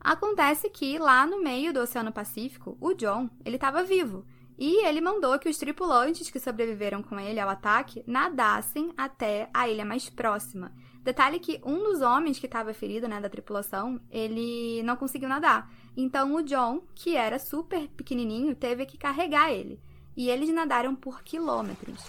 Acontece 0.00 0.68
que 0.68 0.98
lá 0.98 1.24
no 1.24 1.40
meio 1.40 1.72
do 1.72 1.78
Oceano 1.78 2.10
Pacífico, 2.10 2.76
o 2.80 2.94
John, 2.94 3.30
ele 3.44 3.54
estava 3.54 3.84
vivo 3.84 4.24
e 4.58 4.86
ele 4.86 5.00
mandou 5.00 5.38
que 5.38 5.48
os 5.48 5.58
tripulantes 5.58 6.30
que 6.30 6.40
sobreviveram 6.40 7.02
com 7.02 7.18
ele 7.20 7.38
ao 7.38 7.48
ataque 7.48 8.02
nadassem 8.06 8.92
até 8.96 9.50
a 9.52 9.68
ilha 9.68 9.84
mais 9.84 10.08
próxima. 10.08 10.72
Detalhe 11.02 11.38
que 11.38 11.60
um 11.64 11.84
dos 11.84 12.00
homens 12.00 12.38
que 12.38 12.46
estava 12.46 12.74
ferido, 12.74 13.06
né, 13.06 13.20
da 13.20 13.28
tripulação, 13.28 14.00
ele 14.10 14.82
não 14.82 14.96
conseguiu 14.96 15.28
nadar. 15.28 15.70
Então 15.96 16.34
o 16.34 16.42
John, 16.42 16.82
que 16.94 17.16
era 17.16 17.38
super 17.38 17.86
pequenininho, 17.88 18.56
teve 18.56 18.84
que 18.86 18.98
carregar 18.98 19.52
ele. 19.52 19.80
E 20.16 20.28
eles 20.30 20.48
nadaram 20.52 20.96
por 20.96 21.22
quilômetros. 21.22 22.02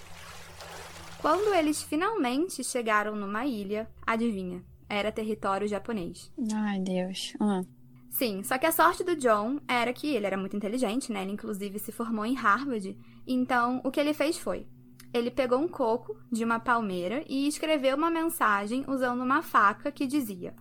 Quando 1.22 1.54
eles 1.54 1.84
finalmente 1.84 2.64
chegaram 2.64 3.16
numa 3.16 3.46
ilha, 3.46 3.90
adivinha? 4.06 4.64
Era 4.90 5.12
território 5.12 5.68
japonês. 5.68 6.32
Ai, 6.54 6.80
Deus. 6.80 7.34
Uhum. 7.40 7.66
Sim, 8.10 8.42
só 8.44 8.58
que 8.58 8.66
a 8.66 8.72
sorte 8.72 9.04
do 9.04 9.16
John 9.16 9.60
era 9.68 9.94
que 9.94 10.08
ele 10.08 10.26
era 10.26 10.38
muito 10.38 10.56
inteligente, 10.56 11.12
né? 11.12 11.22
Ele 11.22 11.34
inclusive 11.34 11.78
se 11.80 11.92
formou 11.92 12.26
em 12.26 12.34
Harvard. 12.34 12.98
Então, 13.26 13.82
o 13.84 13.92
que 13.92 14.00
ele 14.00 14.14
fez 14.14 14.38
foi: 14.38 14.66
ele 15.14 15.32
pegou 15.32 15.60
um 15.60 15.68
coco 15.68 16.18
de 16.32 16.44
uma 16.44 16.60
palmeira 16.60 17.24
e 17.28 17.48
escreveu 17.48 17.96
uma 17.96 18.10
mensagem 18.10 18.86
usando 18.88 19.22
uma 19.22 19.42
faca 19.42 19.92
que 19.92 20.08
dizia: 20.08 20.56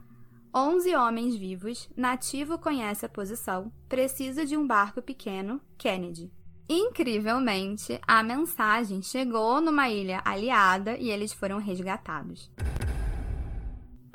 Onze 0.55 0.95
homens 0.95 1.37
vivos, 1.37 1.89
nativo 1.97 2.59
conhece 2.59 3.05
a 3.05 3.09
posição, 3.09 3.71
precisa 3.89 4.47
de 4.47 4.57
um 4.57 4.67
barco 4.67 5.03
pequeno, 5.03 5.61
Kennedy. 5.77 6.33
Incrivelmente, 6.69 8.01
a 8.07 8.23
mensagem 8.23 9.01
chegou 9.01 9.61
numa 9.61 9.89
ilha 9.89 10.21
aliada 10.25 10.97
e 10.97 11.11
eles 11.11 11.33
foram 11.33 11.59
resgatados. 11.59 12.51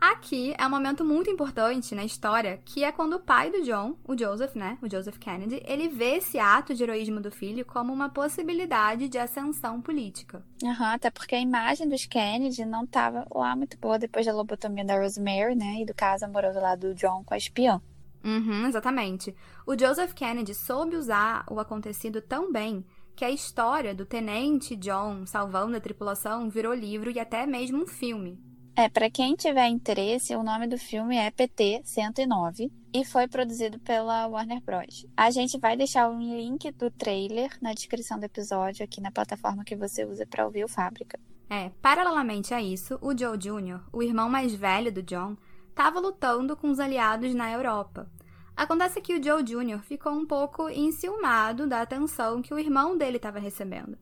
Aqui 0.02 0.56
é 0.58 0.66
um 0.66 0.70
momento 0.72 1.06
muito 1.06 1.30
importante 1.30 1.94
na 1.94 2.04
história, 2.04 2.60
que 2.66 2.84
é 2.84 2.92
quando 2.92 3.14
o 3.14 3.20
pai 3.20 3.52
do 3.52 3.62
John, 3.62 3.96
o 4.04 4.18
Joseph, 4.18 4.56
né, 4.56 4.76
o 4.82 4.90
Joseph 4.90 5.20
Kennedy, 5.20 5.62
ele 5.64 5.88
vê 5.88 6.16
esse 6.16 6.40
ato 6.40 6.74
de 6.74 6.82
heroísmo 6.82 7.22
do 7.22 7.30
filho 7.30 7.64
como 7.64 7.94
uma 7.94 8.10
possibilidade 8.10 9.08
de 9.08 9.20
ascensão 9.20 9.80
política. 9.80 10.44
Aham, 10.64 10.86
uhum, 10.86 10.96
até 10.96 11.12
porque 11.12 11.36
a 11.36 11.40
imagem 11.40 11.88
dos 11.88 12.08
Kennedy 12.08 12.66
não 12.66 12.84
estava 12.84 13.28
lá 13.32 13.56
muito 13.56 13.78
boa 13.78 14.00
depois 14.00 14.26
da 14.26 14.34
lobotomia 14.34 14.84
da 14.84 15.00
Rosemary, 15.00 15.54
né, 15.54 15.82
e 15.82 15.86
do 15.86 15.94
caso 15.94 16.26
amoroso 16.26 16.60
lá 16.60 16.76
do 16.76 16.96
John 16.96 17.24
com 17.24 17.36
a 17.36 17.38
espiã. 17.38 17.80
Uhum, 18.24 18.66
exatamente. 18.66 19.36
O 19.68 19.78
Joseph 19.78 20.14
Kennedy 20.14 20.56
soube 20.56 20.96
usar 20.96 21.46
o 21.48 21.60
acontecido 21.60 22.24
tão 22.24 22.52
bem 22.52 22.84
que 23.16 23.24
a 23.24 23.30
história 23.30 23.94
do 23.94 24.04
tenente 24.04 24.76
John 24.76 25.28
salvando 25.28 25.78
a 25.78 25.80
tripulação 25.80 26.50
virou 26.50 26.74
livro 26.74 27.12
e 27.12 27.20
até 27.20 27.46
mesmo 27.46 27.84
um 27.84 27.88
filme. 27.88 28.40
É, 28.76 28.88
para 28.88 29.10
quem 29.10 29.36
tiver 29.36 29.68
interesse, 29.68 30.34
o 30.36 30.44
nome 30.44 30.66
do 30.66 30.78
filme 30.78 31.18
é 31.18 31.30
PT 31.30 31.82
109 31.84 32.72
e 32.94 33.04
foi 33.04 33.28
produzido 33.28 33.78
pela 33.80 34.28
Warner 34.28 34.62
Bros. 34.62 35.06
A 35.16 35.30
gente 35.30 35.60
vai 35.60 35.76
deixar 35.76 36.10
o 36.10 36.18
link 36.18 36.72
do 36.72 36.90
trailer 36.90 37.52
na 37.62 37.74
descrição 37.74 38.18
do 38.18 38.24
episódio 38.24 38.84
aqui 38.84 39.02
na 39.02 39.12
plataforma 39.12 39.66
que 39.66 39.76
você 39.76 40.06
usa 40.06 40.26
para 40.26 40.46
ouvir 40.46 40.64
o 40.64 40.70
Fábrica. 40.70 41.20
É, 41.50 41.70
paralelamente 41.82 42.54
a 42.54 42.62
isso, 42.62 42.98
o 43.02 43.16
Joe 43.16 43.38
Jr., 43.38 43.82
o 43.92 44.02
irmão 44.02 44.30
mais 44.30 44.56
velho 44.56 44.92
do 44.92 45.04
John, 45.04 45.36
estava 45.70 46.00
lutando 46.00 46.56
com 46.56 46.70
os 46.70 46.80
aliados 46.80 47.36
na 47.36 47.52
Europa. 47.52 48.10
Acontece 48.56 49.02
que 49.02 49.16
o 49.16 49.24
Joe 49.24 49.44
Jr. 49.44 49.82
ficou 49.84 50.14
um 50.14 50.26
pouco 50.26 50.70
enciumado 50.70 51.68
da 51.68 51.82
atenção 51.82 52.42
que 52.42 52.54
o 52.54 52.60
irmão 52.60 52.98
dele 52.98 53.18
estava 53.18 53.38
recebendo. 53.38 53.98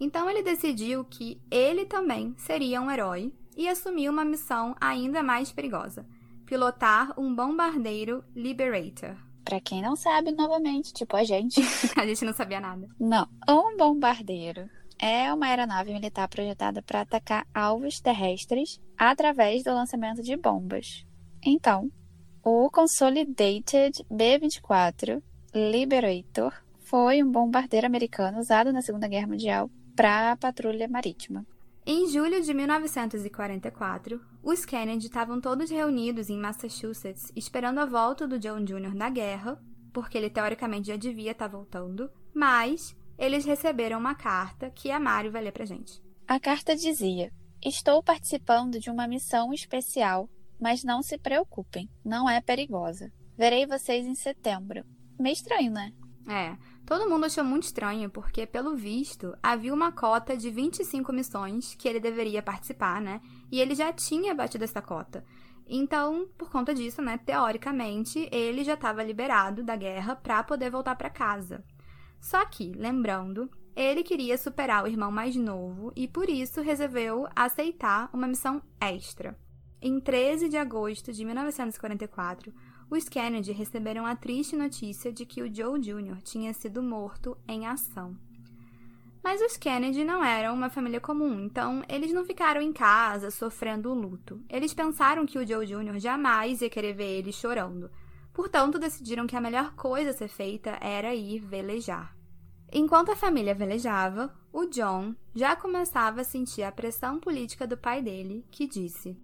Então 0.00 0.30
ele 0.30 0.42
decidiu 0.42 1.04
que 1.04 1.40
ele 1.50 1.84
também 1.84 2.34
seria 2.38 2.80
um 2.80 2.90
herói 2.90 3.32
e 3.56 3.68
assumiu 3.68 4.12
uma 4.12 4.24
missão 4.24 4.74
ainda 4.80 5.22
mais 5.22 5.52
perigosa: 5.52 6.06
pilotar 6.46 7.18
um 7.18 7.34
bombardeiro 7.34 8.24
Liberator. 8.34 9.16
Pra 9.44 9.60
quem 9.60 9.82
não 9.82 9.94
sabe, 9.94 10.32
novamente, 10.32 10.92
tipo 10.92 11.16
a 11.16 11.24
gente. 11.24 11.60
a 11.96 12.06
gente 12.06 12.24
não 12.24 12.32
sabia 12.32 12.60
nada. 12.60 12.88
Não. 12.98 13.28
Um 13.48 13.76
bombardeiro 13.76 14.68
é 14.98 15.32
uma 15.32 15.46
aeronave 15.46 15.92
militar 15.92 16.28
projetada 16.28 16.82
para 16.82 17.02
atacar 17.02 17.46
alvos 17.54 18.00
terrestres 18.00 18.80
através 18.96 19.62
do 19.62 19.74
lançamento 19.74 20.22
de 20.22 20.36
bombas. 20.36 21.04
Então, 21.44 21.90
o 22.42 22.70
Consolidated 22.70 24.04
B-24 24.10 25.22
Liberator 25.54 26.52
foi 26.80 27.22
um 27.22 27.30
bombardeiro 27.30 27.86
americano 27.86 28.38
usado 28.38 28.72
na 28.72 28.82
Segunda 28.82 29.08
Guerra 29.08 29.26
Mundial 29.26 29.70
para 29.94 30.32
a 30.32 30.36
patrulha 30.36 30.88
marítima. 30.88 31.46
Em 31.86 32.08
julho 32.08 32.40
de 32.40 32.54
1944, 32.54 34.18
os 34.42 34.64
Kennedy 34.64 35.06
estavam 35.06 35.38
todos 35.38 35.68
reunidos 35.68 36.30
em 36.30 36.38
Massachusetts 36.38 37.30
esperando 37.36 37.78
a 37.78 37.84
volta 37.84 38.26
do 38.26 38.38
John 38.38 38.64
Jr. 38.64 38.94
da 38.96 39.10
guerra, 39.10 39.62
porque 39.92 40.16
ele 40.16 40.30
teoricamente 40.30 40.88
já 40.88 40.96
devia 40.96 41.32
estar 41.32 41.46
tá 41.46 41.54
voltando, 41.54 42.10
mas 42.34 42.96
eles 43.18 43.44
receberam 43.44 43.98
uma 43.98 44.14
carta 44.14 44.70
que 44.70 44.90
a 44.90 44.98
Mário 44.98 45.30
vai 45.30 45.44
ler 45.44 45.52
pra 45.52 45.66
gente. 45.66 46.02
A 46.26 46.40
carta 46.40 46.74
dizia: 46.74 47.30
Estou 47.62 48.02
participando 48.02 48.80
de 48.80 48.88
uma 48.88 49.06
missão 49.06 49.52
especial, 49.52 50.26
mas 50.58 50.82
não 50.84 51.02
se 51.02 51.18
preocupem, 51.18 51.86
não 52.02 52.30
é 52.30 52.40
perigosa. 52.40 53.12
Verei 53.36 53.66
vocês 53.66 54.06
em 54.06 54.14
setembro. 54.14 54.86
Meio 55.20 55.34
estranho, 55.34 55.70
né? 55.70 55.92
É. 56.26 56.56
Todo 56.86 57.08
mundo 57.08 57.24
achou 57.24 57.42
muito 57.42 57.64
estranho, 57.64 58.10
porque, 58.10 58.46
pelo 58.46 58.76
visto, 58.76 59.34
havia 59.42 59.72
uma 59.72 59.90
cota 59.90 60.36
de 60.36 60.50
25 60.50 61.12
missões 61.12 61.74
que 61.74 61.88
ele 61.88 61.98
deveria 61.98 62.42
participar, 62.42 63.00
né? 63.00 63.22
E 63.50 63.58
ele 63.58 63.74
já 63.74 63.90
tinha 63.92 64.34
batido 64.34 64.64
essa 64.64 64.82
cota. 64.82 65.24
Então, 65.66 66.28
por 66.36 66.50
conta 66.50 66.74
disso, 66.74 67.00
né, 67.00 67.18
teoricamente, 67.18 68.28
ele 68.30 68.62
já 68.62 68.74
estava 68.74 69.02
liberado 69.02 69.62
da 69.62 69.76
guerra 69.76 70.14
para 70.14 70.42
poder 70.42 70.70
voltar 70.70 70.94
para 70.94 71.08
casa. 71.08 71.64
Só 72.20 72.44
que, 72.44 72.72
lembrando, 72.72 73.50
ele 73.74 74.02
queria 74.02 74.36
superar 74.36 74.84
o 74.84 74.86
irmão 74.86 75.10
mais 75.10 75.34
novo 75.36 75.90
e 75.96 76.06
por 76.06 76.28
isso 76.28 76.60
resolveu 76.60 77.26
aceitar 77.34 78.10
uma 78.12 78.26
missão 78.26 78.62
extra. 78.80 79.36
Em 79.80 80.00
13 80.00 80.48
de 80.48 80.56
agosto 80.56 81.12
de 81.12 81.24
1944, 81.24 82.52
os 82.90 83.08
Kennedy 83.08 83.52
receberam 83.52 84.06
a 84.06 84.14
triste 84.14 84.56
notícia 84.56 85.12
de 85.12 85.24
que 85.24 85.42
o 85.42 85.52
Joe 85.52 85.80
Jr. 85.80 86.22
tinha 86.22 86.52
sido 86.52 86.82
morto 86.82 87.36
em 87.48 87.66
ação. 87.66 88.16
Mas 89.22 89.40
os 89.40 89.56
Kennedy 89.56 90.04
não 90.04 90.22
eram 90.22 90.52
uma 90.54 90.68
família 90.68 91.00
comum, 91.00 91.40
então 91.40 91.82
eles 91.88 92.12
não 92.12 92.26
ficaram 92.26 92.60
em 92.60 92.74
casa 92.74 93.30
sofrendo 93.30 93.90
o 93.90 93.94
luto. 93.94 94.42
Eles 94.50 94.74
pensaram 94.74 95.24
que 95.24 95.38
o 95.38 95.46
Joe 95.46 95.66
Jr. 95.66 95.98
jamais 95.98 96.60
ia 96.60 96.68
querer 96.68 96.92
ver 96.92 97.18
eles 97.18 97.34
chorando. 97.34 97.90
Portanto, 98.34 98.78
decidiram 98.78 99.26
que 99.26 99.34
a 99.34 99.40
melhor 99.40 99.74
coisa 99.74 100.10
a 100.10 100.12
ser 100.12 100.28
feita 100.28 100.76
era 100.80 101.14
ir 101.14 101.38
velejar. 101.38 102.14
Enquanto 102.70 103.12
a 103.12 103.16
família 103.16 103.54
velejava, 103.54 104.34
o 104.52 104.66
John 104.66 105.14
já 105.34 105.56
começava 105.56 106.20
a 106.20 106.24
sentir 106.24 106.62
a 106.62 106.72
pressão 106.72 107.18
política 107.18 107.66
do 107.66 107.78
pai 107.78 108.02
dele, 108.02 108.44
que 108.50 108.66
disse: 108.66 109.16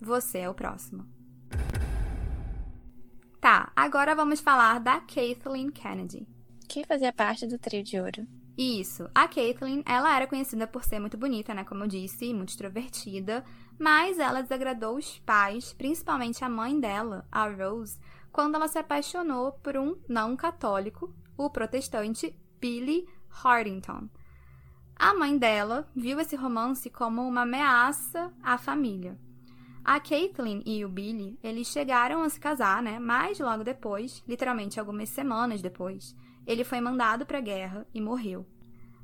Você 0.00 0.38
é 0.38 0.50
o 0.50 0.54
próximo. 0.54 1.08
Tá, 3.40 3.72
agora 3.74 4.14
vamos 4.14 4.40
falar 4.40 4.78
da 4.80 5.00
Kathleen 5.00 5.70
Kennedy. 5.70 6.28
Que 6.68 6.84
fazia 6.84 7.10
parte 7.10 7.46
do 7.46 7.58
trio 7.58 7.82
de 7.82 7.98
ouro. 7.98 8.26
Isso. 8.56 9.08
A 9.14 9.26
Kathleen, 9.26 9.82
ela 9.86 10.14
era 10.14 10.26
conhecida 10.26 10.66
por 10.66 10.84
ser 10.84 11.00
muito 11.00 11.16
bonita, 11.16 11.54
né? 11.54 11.64
Como 11.64 11.84
eu 11.84 11.88
disse, 11.88 12.34
muito 12.34 12.50
extrovertida. 12.50 13.42
Mas 13.78 14.18
ela 14.18 14.42
desagradou 14.42 14.98
os 14.98 15.18
pais, 15.20 15.72
principalmente 15.72 16.44
a 16.44 16.50
mãe 16.50 16.78
dela, 16.78 17.26
a 17.32 17.48
Rose, 17.48 17.98
quando 18.30 18.56
ela 18.56 18.68
se 18.68 18.78
apaixonou 18.78 19.52
por 19.52 19.74
um 19.78 19.96
não 20.06 20.36
católico, 20.36 21.10
o 21.34 21.48
protestante 21.48 22.38
Billy 22.60 23.08
Hardington. 23.30 24.06
A 24.94 25.14
mãe 25.14 25.38
dela 25.38 25.88
viu 25.96 26.20
esse 26.20 26.36
romance 26.36 26.90
como 26.90 27.26
uma 27.26 27.42
ameaça 27.42 28.30
à 28.42 28.58
família. 28.58 29.18
A 29.84 29.98
Caitlyn 29.98 30.62
e 30.66 30.84
o 30.84 30.88
Billy, 30.88 31.38
eles 31.42 31.68
chegaram 31.68 32.22
a 32.22 32.28
se 32.28 32.38
casar, 32.38 32.82
né? 32.82 32.98
Mas 32.98 33.38
logo 33.38 33.64
depois, 33.64 34.22
literalmente 34.28 34.78
algumas 34.78 35.08
semanas 35.08 35.62
depois, 35.62 36.14
ele 36.46 36.64
foi 36.64 36.80
mandado 36.80 37.24
para 37.24 37.38
a 37.38 37.42
guerra 37.42 37.86
e 37.92 38.00
morreu. 38.00 38.46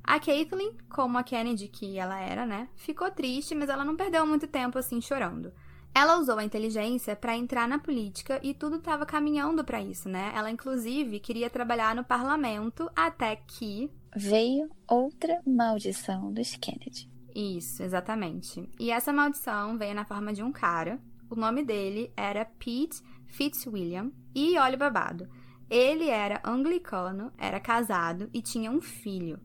A 0.04 0.20
Caitlyn, 0.20 0.72
como 0.88 1.18
a 1.18 1.24
Kennedy 1.24 1.66
que 1.66 1.98
ela 1.98 2.20
era, 2.20 2.46
né, 2.46 2.68
ficou 2.76 3.10
triste, 3.10 3.54
mas 3.54 3.68
ela 3.68 3.84
não 3.84 3.96
perdeu 3.96 4.24
muito 4.24 4.46
tempo 4.46 4.78
assim 4.78 5.00
chorando. 5.00 5.52
Ela 5.92 6.18
usou 6.18 6.38
a 6.38 6.44
inteligência 6.44 7.16
para 7.16 7.36
entrar 7.36 7.66
na 7.66 7.78
política 7.78 8.38
e 8.42 8.52
tudo 8.52 8.76
estava 8.76 9.06
caminhando 9.06 9.64
para 9.64 9.80
isso, 9.80 10.08
né? 10.08 10.30
Ela 10.36 10.50
inclusive 10.50 11.18
queria 11.18 11.48
trabalhar 11.48 11.94
no 11.94 12.04
parlamento 12.04 12.88
até 12.94 13.34
que 13.34 13.90
veio 14.14 14.70
outra 14.86 15.40
maldição 15.46 16.30
dos 16.32 16.54
Kennedy. 16.54 17.08
Isso, 17.38 17.82
exatamente. 17.82 18.66
E 18.80 18.90
essa 18.90 19.12
maldição 19.12 19.76
veio 19.76 19.94
na 19.94 20.06
forma 20.06 20.32
de 20.32 20.42
um 20.42 20.50
cara. 20.50 20.98
O 21.28 21.36
nome 21.36 21.62
dele 21.62 22.10
era 22.16 22.46
Pete 22.46 23.02
Fitzwilliam. 23.26 24.10
E 24.34 24.58
olha 24.58 24.74
o 24.74 24.78
babado. 24.78 25.28
Ele 25.68 26.08
era 26.08 26.40
anglicano, 26.42 27.30
era 27.36 27.60
casado 27.60 28.30
e 28.32 28.40
tinha 28.40 28.70
um 28.70 28.80
filho. 28.80 29.38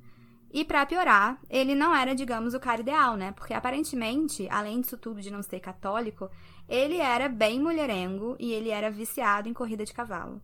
E 0.53 0.63
para 0.63 0.85
piorar, 0.85 1.37
ele 1.49 1.75
não 1.75 1.93
era, 1.93 2.15
digamos, 2.15 2.53
o 2.53 2.61
cara 2.61 2.79
ideal, 2.79 3.17
né? 3.17 3.33
Porque 3.33 3.53
aparentemente, 3.53 4.47
além 4.49 4.79
disso 4.79 4.97
tudo 4.97 5.19
de 5.19 5.29
não 5.29 5.43
ser 5.43 5.59
católico, 5.59 6.29
ele 6.69 6.95
era 6.95 7.27
bem 7.27 7.59
mulherengo 7.59 8.37
e 8.39 8.53
ele 8.53 8.69
era 8.69 8.89
viciado 8.89 9.49
em 9.49 9.53
corrida 9.53 9.83
de 9.83 9.93
cavalo. 9.93 10.41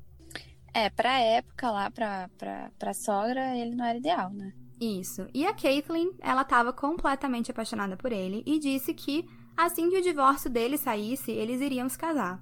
É, 0.74 0.90
pra 0.90 1.18
época 1.20 1.72
lá, 1.72 1.90
pra, 1.90 2.30
pra, 2.38 2.72
pra 2.78 2.94
sogra, 2.94 3.56
ele 3.56 3.74
não 3.74 3.86
era 3.86 3.98
ideal, 3.98 4.32
né? 4.32 4.52
Isso. 4.80 5.28
E 5.34 5.46
a 5.46 5.54
Caitlyn, 5.54 6.12
ela 6.20 6.44
estava 6.44 6.72
completamente 6.72 7.50
apaixonada 7.50 7.98
por 7.98 8.12
ele 8.12 8.44
e 8.46 8.60
disse 8.60 8.94
que 8.94 9.28
assim 9.56 9.90
que 9.90 9.98
o 9.98 10.02
divórcio 10.02 10.50
dele 10.50 10.78
saísse, 10.78 11.32
eles 11.32 11.62
iriam 11.62 11.90
se 11.90 11.98
casar. 11.98 12.42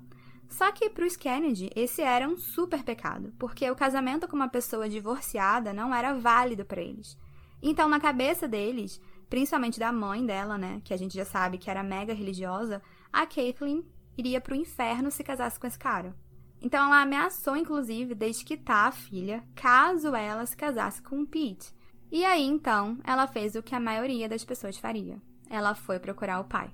Só 0.50 0.72
que 0.72 0.90
para 0.90 1.06
os 1.06 1.16
Kennedy, 1.16 1.70
esse 1.76 2.02
era 2.02 2.28
um 2.28 2.38
super 2.38 2.84
pecado, 2.84 3.34
porque 3.40 3.70
o 3.70 3.76
casamento 3.76 4.28
com 4.28 4.36
uma 4.36 4.50
pessoa 4.50 4.88
divorciada 4.88 5.74
não 5.74 5.94
era 5.94 6.14
válido 6.14 6.64
para 6.66 6.82
eles. 6.82 7.18
Então, 7.62 7.90
na 7.90 8.00
cabeça 8.00 8.48
deles, 8.48 9.02
principalmente 9.30 9.80
da 9.80 9.92
mãe 9.92 10.26
dela, 10.26 10.58
né, 10.58 10.82
que 10.84 10.94
a 10.94 10.98
gente 10.98 11.16
já 11.16 11.26
sabe 11.26 11.58
que 11.58 11.70
era 11.70 11.82
mega 11.82 12.14
religiosa, 12.14 12.82
a 13.12 13.26
Caitlyn 13.26 13.84
iria 14.18 14.40
para 14.40 14.54
o 14.54 14.58
inferno 14.58 15.10
se 15.10 15.24
casasse 15.24 15.60
com 15.60 15.68
esse 15.68 15.80
cara. 15.80 16.16
Então, 16.62 16.86
ela 16.86 17.02
ameaçou, 17.02 17.58
inclusive, 17.58 18.16
desquitar 18.16 18.88
a 18.88 18.92
filha 18.92 19.44
caso 19.56 20.16
ela 20.16 20.46
se 20.46 20.56
casasse 20.56 21.02
com 21.02 21.22
o 21.22 21.28
Pete. 21.28 21.75
E 22.16 22.24
aí 22.24 22.44
então 22.44 22.98
ela 23.04 23.28
fez 23.28 23.56
o 23.56 23.62
que 23.62 23.76
a 23.76 23.80
maioria 23.80 24.30
das 24.30 24.46
pessoas 24.46 24.78
faria. 24.78 25.22
Ela 25.50 25.76
foi 25.76 26.00
procurar 26.00 26.40
o 26.40 26.46
pai. 26.46 26.72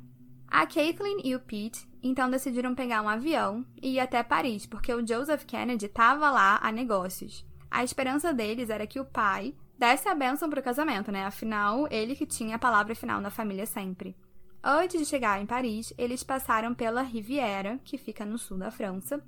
A 0.47 0.67
Caitlyn 0.67 1.19
e 1.23 1.33
o 1.33 1.39
Pete 1.39 1.89
então 2.03 2.29
decidiram 2.29 2.75
pegar 2.75 3.01
um 3.01 3.09
avião 3.09 3.65
e 3.81 3.95
ir 3.95 3.99
até 3.99 4.21
Paris, 4.21 4.67
porque 4.67 4.93
o 4.93 5.03
Joseph 5.03 5.43
Kennedy 5.45 5.87
estava 5.87 6.29
lá 6.29 6.59
a 6.61 6.71
negócios. 6.71 7.43
A 7.71 7.83
esperança 7.83 8.31
deles 8.31 8.69
era 8.69 8.85
que 8.85 8.99
o 8.99 9.05
pai 9.05 9.55
desse 9.79 10.07
a 10.07 10.13
bênção 10.13 10.47
para 10.47 10.59
o 10.59 10.63
casamento, 10.63 11.11
né? 11.11 11.25
Afinal, 11.25 11.87
ele 11.89 12.15
que 12.15 12.27
tinha 12.27 12.57
a 12.57 12.59
palavra 12.59 12.93
final 12.93 13.19
na 13.19 13.31
família 13.31 13.65
sempre. 13.65 14.15
Antes 14.63 14.99
de 14.99 15.07
chegar 15.07 15.41
em 15.41 15.47
Paris, 15.47 15.91
eles 15.97 16.23
passaram 16.23 16.75
pela 16.75 17.01
Riviera, 17.01 17.79
que 17.83 17.97
fica 17.97 18.23
no 18.23 18.37
sul 18.37 18.59
da 18.59 18.69
França. 18.69 19.19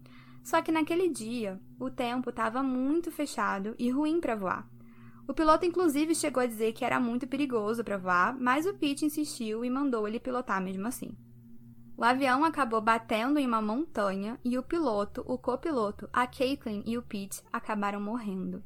Só 0.43 0.61
que 0.61 0.71
naquele 0.71 1.09
dia, 1.09 1.59
o 1.79 1.89
tempo 1.89 2.29
estava 2.29 2.61
muito 2.61 3.11
fechado 3.11 3.73
e 3.79 3.89
ruim 3.89 4.19
para 4.19 4.35
voar. 4.35 4.72
O 5.27 5.33
piloto, 5.33 5.65
inclusive, 5.65 6.13
chegou 6.13 6.43
a 6.43 6.45
dizer 6.45 6.73
que 6.73 6.83
era 6.83 6.99
muito 6.99 7.25
perigoso 7.25 7.83
para 7.83 7.97
voar, 7.97 8.37
mas 8.37 8.65
o 8.65 8.73
Pete 8.73 9.05
insistiu 9.05 9.63
e 9.63 9.69
mandou 9.69 10.07
ele 10.07 10.19
pilotar 10.19 10.61
mesmo 10.61 10.87
assim. 10.87 11.15
O 11.95 12.03
avião 12.03 12.43
acabou 12.43 12.81
batendo 12.81 13.39
em 13.39 13.47
uma 13.47 13.61
montanha 13.61 14.37
e 14.43 14.57
o 14.57 14.63
piloto, 14.63 15.23
o 15.25 15.37
copiloto, 15.37 16.09
a 16.11 16.27
Caitlin 16.27 16.83
e 16.85 16.97
o 16.97 17.01
Pete 17.01 17.41
acabaram 17.51 18.01
morrendo. 18.01 18.63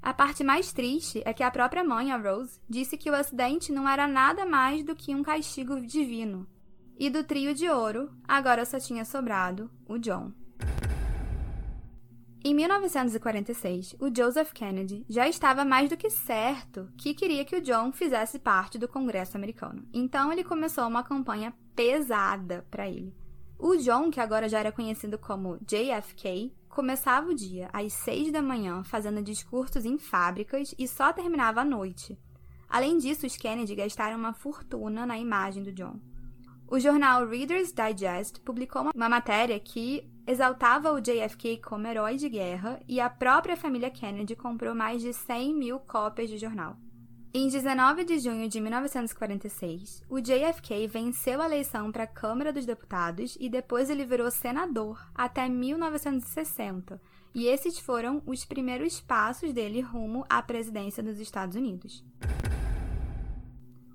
A 0.00 0.12
parte 0.12 0.44
mais 0.44 0.72
triste 0.72 1.22
é 1.24 1.32
que 1.32 1.42
a 1.42 1.50
própria 1.50 1.82
mãe, 1.82 2.12
a 2.12 2.16
Rose, 2.16 2.60
disse 2.68 2.96
que 2.96 3.10
o 3.10 3.14
acidente 3.14 3.72
não 3.72 3.88
era 3.88 4.06
nada 4.06 4.44
mais 4.44 4.84
do 4.84 4.94
que 4.94 5.14
um 5.14 5.22
castigo 5.22 5.80
divino. 5.80 6.46
E 6.98 7.08
do 7.08 7.24
trio 7.24 7.54
de 7.54 7.68
ouro, 7.68 8.12
agora 8.26 8.64
só 8.64 8.78
tinha 8.78 9.04
sobrado 9.04 9.70
o 9.88 9.98
John. 9.98 10.32
Em 12.44 12.54
1946, 12.54 13.94
o 14.00 14.12
Joseph 14.12 14.52
Kennedy 14.52 15.06
já 15.08 15.28
estava 15.28 15.64
mais 15.64 15.88
do 15.88 15.96
que 15.96 16.10
certo 16.10 16.88
que 16.98 17.14
queria 17.14 17.44
que 17.44 17.54
o 17.54 17.60
John 17.60 17.92
fizesse 17.92 18.36
parte 18.36 18.78
do 18.78 18.88
Congresso 18.88 19.36
americano. 19.36 19.86
Então 19.92 20.32
ele 20.32 20.42
começou 20.42 20.84
uma 20.88 21.04
campanha 21.04 21.54
pesada 21.76 22.66
para 22.68 22.88
ele. 22.88 23.14
O 23.56 23.76
John, 23.76 24.10
que 24.10 24.18
agora 24.18 24.48
já 24.48 24.58
era 24.58 24.72
conhecido 24.72 25.16
como 25.18 25.56
JFK, 25.58 26.52
começava 26.68 27.30
o 27.30 27.34
dia 27.34 27.70
às 27.72 27.92
seis 27.92 28.32
da 28.32 28.42
manhã 28.42 28.82
fazendo 28.82 29.22
discursos 29.22 29.84
em 29.84 29.96
fábricas 29.96 30.74
e 30.76 30.88
só 30.88 31.12
terminava 31.12 31.60
à 31.60 31.64
noite. 31.64 32.18
Além 32.68 32.98
disso, 32.98 33.24
os 33.24 33.36
Kennedy 33.36 33.76
gastaram 33.76 34.18
uma 34.18 34.32
fortuna 34.32 35.06
na 35.06 35.16
imagem 35.16 35.62
do 35.62 35.70
John. 35.70 36.00
O 36.72 36.80
jornal 36.80 37.28
Reader's 37.28 37.70
Digest 37.70 38.40
publicou 38.40 38.88
uma 38.94 39.06
matéria 39.06 39.60
que 39.60 40.10
exaltava 40.26 40.90
o 40.90 41.02
JFK 41.02 41.58
como 41.58 41.86
herói 41.86 42.16
de 42.16 42.30
guerra 42.30 42.80
e 42.88 42.98
a 42.98 43.10
própria 43.10 43.58
família 43.58 43.90
Kennedy 43.90 44.34
comprou 44.34 44.74
mais 44.74 45.02
de 45.02 45.12
100 45.12 45.54
mil 45.54 45.78
cópias 45.78 46.30
do 46.30 46.38
jornal. 46.38 46.78
Em 47.34 47.46
19 47.46 48.04
de 48.04 48.18
junho 48.18 48.48
de 48.48 48.58
1946, 48.58 50.02
o 50.08 50.18
JFK 50.18 50.86
venceu 50.86 51.42
a 51.42 51.44
eleição 51.44 51.92
para 51.92 52.04
a 52.04 52.06
Câmara 52.06 52.50
dos 52.50 52.64
Deputados 52.64 53.36
e 53.38 53.50
depois 53.50 53.90
ele 53.90 54.06
virou 54.06 54.30
senador 54.30 54.98
até 55.14 55.50
1960, 55.50 56.98
e 57.34 57.48
esses 57.48 57.78
foram 57.78 58.22
os 58.24 58.46
primeiros 58.46 58.98
passos 58.98 59.52
dele 59.52 59.82
rumo 59.82 60.24
à 60.26 60.40
presidência 60.40 61.02
dos 61.02 61.20
Estados 61.20 61.54
Unidos. 61.54 62.02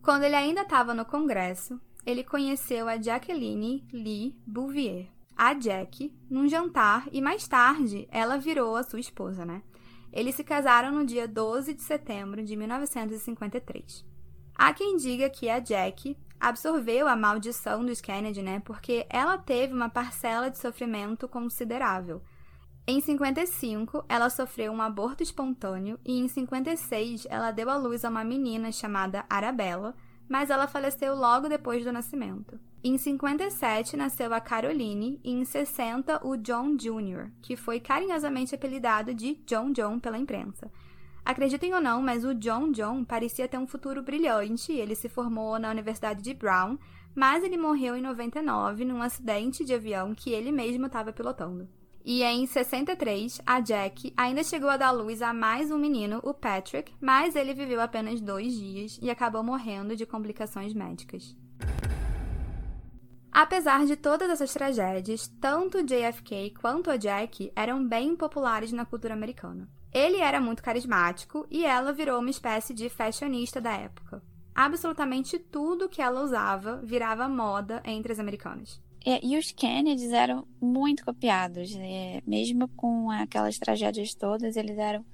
Quando 0.04 0.26
ele 0.26 0.36
ainda 0.36 0.62
estava 0.62 0.94
no 0.94 1.04
Congresso, 1.04 1.82
ele 2.08 2.24
conheceu 2.24 2.88
a 2.88 2.96
Jacqueline 2.96 3.86
Lee 3.92 4.34
Bouvier, 4.48 5.10
a 5.36 5.54
Jack, 5.54 6.10
num 6.30 6.48
jantar 6.48 7.06
e 7.12 7.20
mais 7.20 7.46
tarde 7.50 8.08
ela 8.10 8.38
virou 8.38 8.78
a 8.78 8.84
sua 8.84 9.02
esposa, 9.02 9.46
né? 9.46 9.62
Eles 10.14 10.36
se 10.36 10.42
casaram 10.42 10.94
no 10.94 11.06
dia 11.06 11.28
12 11.28 11.74
de 11.74 11.82
setembro 11.82 12.42
de 12.42 12.56
1953. 12.56 14.06
Há 14.56 14.74
quem 14.74 14.96
diga 14.96 15.30
que 15.30 15.50
a 15.50 15.60
Jack 15.60 16.16
absorveu 16.40 17.10
a 17.10 17.16
maldição 17.18 17.86
dos 17.86 18.00
Kennedy, 18.00 18.42
né? 18.42 18.62
Porque 18.62 19.06
ela 19.10 19.38
teve 19.38 19.74
uma 19.74 19.90
parcela 19.90 20.50
de 20.50 20.58
sofrimento 20.58 21.28
considerável. 21.28 22.22
Em 22.88 23.02
55, 23.02 24.06
ela 24.08 24.30
sofreu 24.30 24.72
um 24.72 24.82
aborto 24.82 25.24
espontâneo 25.24 26.00
e 26.06 26.18
em 26.18 26.30
56 26.30 27.28
ela 27.30 27.52
deu 27.52 27.70
à 27.70 27.76
luz 27.76 28.06
a 28.06 28.10
uma 28.10 28.24
menina 28.24 28.72
chamada 28.72 29.26
Arabella, 29.30 29.94
mas 30.28 30.50
ela 30.50 30.68
faleceu 30.68 31.16
logo 31.16 31.48
depois 31.48 31.84
do 31.84 31.92
nascimento. 31.92 32.60
Em 32.84 32.98
57 32.98 33.98
nasceu 33.98 34.34
a 34.34 34.40
Caroline 34.40 35.20
e 35.24 35.32
em 35.32 35.44
60 35.44 36.26
o 36.26 36.38
John 36.38 36.76
Jr., 36.76 37.32
que 37.42 37.56
foi 37.56 37.80
carinhosamente 37.80 38.54
apelidado 38.54 39.14
de 39.14 39.36
John 39.46 39.72
John 39.72 40.00
pela 40.00 40.18
imprensa. 40.18 40.72
Acreditem 41.26 41.74
ou 41.74 41.82
não, 41.82 42.02
mas 42.02 42.24
o 42.24 42.34
John 42.34 42.72
John 42.72 43.04
parecia 43.04 43.50
ter 43.50 43.58
um 43.58 43.68
futuro 43.68 44.02
brilhante. 44.02 44.72
Ele 44.72 44.96
se 44.96 45.10
formou 45.10 45.60
na 45.60 45.70
Universidade 45.70 46.22
de 46.22 46.34
Brown, 46.34 46.78
mas 47.14 47.44
ele 47.44 47.58
morreu 47.58 47.98
em 47.98 48.02
99 48.02 48.86
num 48.86 49.02
acidente 49.02 49.66
de 49.66 49.74
avião 49.74 50.16
que 50.16 50.32
ele 50.32 50.54
mesmo 50.54 50.86
estava 50.86 51.12
pilotando. 51.12 51.68
E 52.10 52.24
em 52.24 52.46
63, 52.46 53.42
a 53.46 53.60
Jack 53.60 54.14
ainda 54.16 54.42
chegou 54.42 54.70
a 54.70 54.78
dar 54.78 54.92
luz 54.92 55.22
a 55.22 55.34
mais 55.34 55.70
um 55.70 55.78
menino, 55.78 56.22
o 56.24 56.34
Patrick, 56.34 56.94
mas 57.02 57.36
ele 57.36 57.54
viveu 57.54 57.82
apenas 57.82 58.22
dois 58.22 58.54
dias 58.54 58.98
e 59.02 59.10
acabou 59.10 59.44
morrendo 59.44 59.94
de 59.94 60.06
complicações 60.06 60.74
médicas. 60.74 61.36
Apesar 63.30 63.86
de 63.86 63.98
todas 63.98 64.30
essas 64.30 64.54
tragédias, 64.54 65.28
tanto 65.42 65.84
JFK 65.84 66.54
quanto 66.62 66.90
a 66.90 66.96
Jack 66.96 67.52
eram 67.54 67.86
bem 67.86 68.16
populares 68.16 68.72
na 68.72 68.86
cultura 68.86 69.14
americana. 69.14 69.68
Ele 69.92 70.22
era 70.22 70.40
muito 70.40 70.64
carismático 70.64 71.46
e 71.52 71.66
ela 71.66 71.92
virou 71.92 72.22
uma 72.22 72.30
espécie 72.30 72.74
de 72.74 72.88
fashionista 72.88 73.60
da 73.60 73.74
época. 73.74 74.24
Absolutamente 74.56 75.38
tudo 75.38 75.90
que 75.90 76.02
ela 76.02 76.24
usava 76.24 76.78
virava 76.78 77.28
moda 77.28 77.82
entre 77.84 78.14
as 78.14 78.20
americanas. 78.20 78.82
É, 79.10 79.26
e 79.26 79.38
os 79.38 79.54
Kennedys 79.54 80.12
eram 80.12 80.46
muito 80.60 81.06
copiados, 81.06 81.74
né? 81.74 82.22
mesmo 82.28 82.68
com 82.68 83.10
aquelas 83.10 83.58
tragédias 83.58 84.14
todas, 84.14 84.58
eles 84.58 84.78
eram 84.78 85.06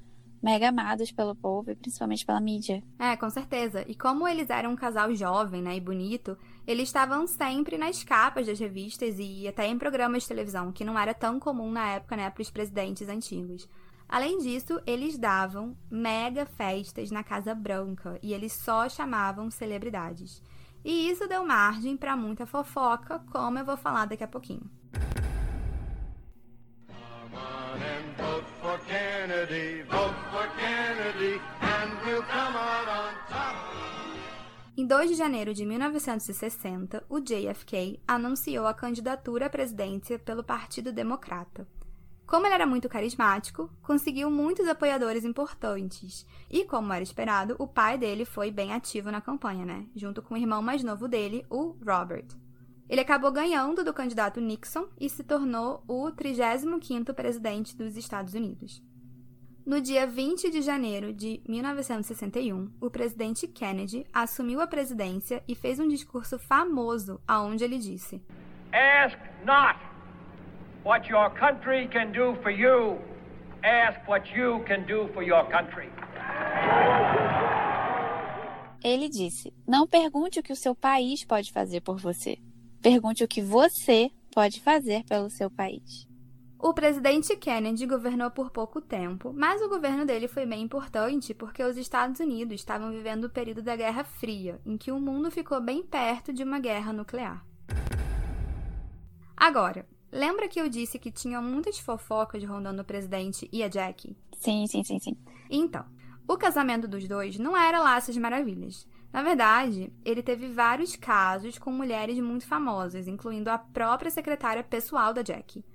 mega 0.42 0.70
amados 0.70 1.12
pelo 1.12 1.36
povo 1.36 1.70
e 1.70 1.76
principalmente 1.76 2.26
pela 2.26 2.42
mídia. 2.42 2.84
É, 2.98 3.16
com 3.16 3.30
certeza. 3.30 3.86
E 3.88 3.94
como 3.94 4.28
eles 4.28 4.50
eram 4.50 4.72
um 4.72 4.76
casal 4.76 5.14
jovem, 5.14 5.62
né, 5.62 5.76
e 5.76 5.80
bonito, 5.80 6.36
eles 6.66 6.90
estavam 6.90 7.28
sempre 7.28 7.78
nas 7.78 8.04
capas 8.04 8.48
das 8.48 8.60
revistas 8.60 9.18
e 9.20 9.48
até 9.48 9.68
em 9.68 9.78
programas 9.78 10.24
de 10.24 10.30
televisão, 10.30 10.72
que 10.72 10.84
não 10.84 10.98
era 10.98 11.14
tão 11.14 11.40
comum 11.40 11.72
na 11.72 11.92
época, 11.92 12.18
né, 12.18 12.32
para 12.32 12.42
os 12.42 12.50
presidentes 12.50 13.08
antigos. 13.08 13.70
Além 14.10 14.40
disso, 14.40 14.82
eles 14.88 15.20
davam 15.20 15.78
mega 15.90 16.48
festas 16.48 17.12
na 17.12 17.24
Casa 17.24 17.54
Branca 17.54 18.18
e 18.24 18.34
eles 18.34 18.54
só 18.54 18.90
chamavam 18.90 19.52
celebridades. 19.52 20.42
E 20.84 21.10
isso 21.10 21.28
deu 21.28 21.46
margem 21.46 21.96
para 21.96 22.16
muita 22.16 22.46
fofoca, 22.46 23.20
como 23.32 23.58
eu 23.58 23.66
vou 23.66 23.78
falar 23.78 24.06
daqui 24.06 24.24
a 24.24 24.28
pouquinho. 24.28 24.70
Em 34.76 34.86
2 34.88 35.10
de 35.12 35.16
janeiro 35.16 35.54
de 35.54 35.66
1960, 35.66 37.06
o 37.08 37.20
JFK 37.20 38.02
anunciou 38.08 38.68
a 38.68 38.74
candidatura 38.74 39.46
à 39.46 39.50
presidência 39.50 40.20
pelo 40.20 40.44
Partido 40.44 40.92
Democrata. 40.92 41.68
Como 42.34 42.48
ele 42.48 42.56
era 42.56 42.66
muito 42.66 42.90
carismático, 42.90 43.70
conseguiu 43.84 44.28
muitos 44.28 44.68
apoiadores 44.68 45.24
importantes. 45.24 46.26
E, 46.50 46.66
como 46.66 46.92
era 46.92 47.04
esperado, 47.04 47.56
o 47.60 47.68
pai 47.68 47.96
dele 47.96 48.26
foi 48.26 48.50
bem 48.50 48.74
ativo 48.74 49.12
na 49.12 49.22
campanha, 49.22 49.64
né? 49.64 49.86
Junto 49.96 50.20
com 50.20 50.34
o 50.34 50.38
irmão 50.38 50.60
mais 50.60 50.84
novo 50.84 51.08
dele, 51.08 51.46
o 51.48 51.78
Robert. 51.86 52.26
Ele 52.90 53.02
acabou 53.02 53.32
ganhando 53.32 53.84
do 53.84 53.94
candidato 53.94 54.42
Nixon 54.42 54.88
e 55.00 55.08
se 55.12 55.24
tornou 55.24 55.84
o 55.88 56.12
35º 56.12 57.14
presidente 57.14 57.78
dos 57.78 57.96
Estados 57.96 58.34
Unidos. 58.34 58.82
No 59.64 59.80
dia 59.80 60.08
20 60.08 60.50
de 60.50 60.64
janeiro 60.64 61.14
de 61.14 61.40
1961, 61.48 62.72
o 62.82 62.90
presidente 62.90 63.48
Kennedy 63.48 64.08
assumiu 64.12 64.60
a 64.60 64.66
presidência 64.66 65.44
e 65.48 65.54
fez 65.54 65.80
um 65.80 65.88
discurso 65.88 66.40
famoso 66.40 67.22
aonde 67.28 67.64
ele 67.64 67.78
disse: 67.78 68.24
Ask 68.74 69.20
not 69.46 69.93
what 70.84 71.10
your 71.10 71.30
country 71.32 71.88
can 71.88 72.12
do 72.12 72.36
for 72.42 72.52
you, 72.52 73.00
ask 73.64 74.00
what 74.08 74.30
you 74.36 74.64
can 74.68 74.86
do 74.86 75.10
for 75.14 75.24
your 75.24 75.44
country. 75.50 75.90
Ele 78.84 79.08
disse: 79.10 79.54
Não 79.66 79.88
pergunte 79.88 80.40
o 80.40 80.44
que 80.44 80.52
o 80.52 80.58
seu 80.58 80.76
país 80.76 81.24
pode 81.24 81.52
fazer 81.52 81.82
por 81.82 81.98
você. 81.98 82.38
Pergunte 82.82 83.24
o 83.24 83.28
que 83.28 83.42
você 83.42 84.12
pode 84.34 84.60
fazer 84.60 85.06
pelo 85.06 85.30
seu 85.30 85.50
país. 85.50 86.06
O 86.60 86.74
presidente 86.74 87.36
Kennedy 87.36 87.86
governou 87.86 88.32
por 88.32 88.50
pouco 88.50 88.82
tempo, 88.82 89.34
mas 89.34 89.62
o 89.62 89.68
governo 89.68 90.06
dele 90.06 90.30
foi 90.30 90.46
bem 90.46 90.62
importante 90.62 91.34
porque 91.34 91.62
os 91.62 91.76
Estados 91.76 92.20
Unidos 92.22 92.56
estavam 92.56 92.90
vivendo 92.90 93.26
o 93.26 93.30
período 93.30 93.62
da 93.62 93.76
Guerra 93.76 94.04
Fria, 94.04 94.60
em 94.66 94.78
que 94.78 94.92
o 94.92 95.00
mundo 95.00 95.30
ficou 95.30 95.62
bem 95.62 95.84
perto 95.84 96.32
de 96.32 96.42
uma 96.42 96.60
guerra 96.60 96.94
nuclear. 96.94 97.46
Agora, 99.36 99.86
lembra 100.14 100.48
que 100.48 100.62
eu 100.62 100.70
disse 100.70 101.00
que 101.00 101.12
tinham 101.12 101.42
muitas 101.42 101.80
fofocas 101.80 102.44
rondando 102.44 102.82
o 102.82 102.86
presidente 102.86 103.50
e 103.52 103.64
a 103.64 103.70
Jackie? 103.70 104.16
Sim, 104.38 104.66
sim, 104.68 104.84
sim, 104.84 105.00
sim. 105.00 105.18
Então, 105.50 105.86
o 106.28 106.38
casamento 106.38 106.88
dos 106.88 107.08
dois 107.08 107.38
não 107.38 107.58
era 107.58 107.82
lá 107.82 107.98
essas 107.98 108.16
maravilhas. 108.16 108.88
Na 109.12 109.22
verdade, 109.22 109.92
ele 110.06 110.24
teve 110.24 110.48
vários 110.48 110.96
casos 110.96 111.58
com 111.58 111.72
mulheres 111.72 112.18
muito 112.20 112.48
famosas, 112.48 113.08
incluindo 113.08 113.50
a 113.50 113.58
própria 113.58 114.10
secretária 114.10 114.64
pessoal 114.64 115.14
da 115.14 115.22
Jackie. 115.22 115.66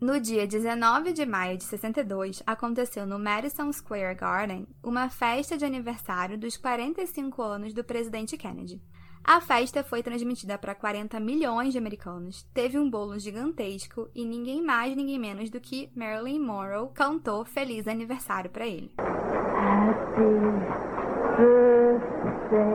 No 0.00 0.18
dia 0.18 0.46
19 0.48 1.12
de 1.12 1.24
maio 1.24 1.56
de 1.56 1.62
62, 1.62 2.42
aconteceu 2.44 3.06
no 3.06 3.20
Madison 3.20 3.72
Square 3.72 4.16
Garden 4.16 4.66
uma 4.82 5.08
festa 5.08 5.56
de 5.56 5.64
aniversário 5.64 6.36
dos 6.36 6.56
45 6.56 7.40
anos 7.40 7.72
do 7.72 7.84
presidente 7.84 8.36
Kennedy. 8.36 8.82
A 9.24 9.40
festa 9.40 9.84
foi 9.84 10.02
transmitida 10.02 10.58
para 10.58 10.74
40 10.74 11.20
milhões 11.20 11.72
de 11.72 11.78
americanos, 11.78 12.42
teve 12.52 12.78
um 12.78 12.90
bolo 12.90 13.18
gigantesco 13.18 14.08
e 14.14 14.24
ninguém 14.24 14.60
mais, 14.62 14.96
ninguém 14.96 15.18
menos 15.18 15.48
do 15.48 15.60
que 15.60 15.88
Marilyn 15.94 16.40
Monroe 16.40 16.90
cantou 16.92 17.44
Feliz 17.44 17.86
Aniversário 17.86 18.50
para 18.50 18.66
ele. 18.66 18.92
Happy 18.98 20.22
birthday 21.38 22.72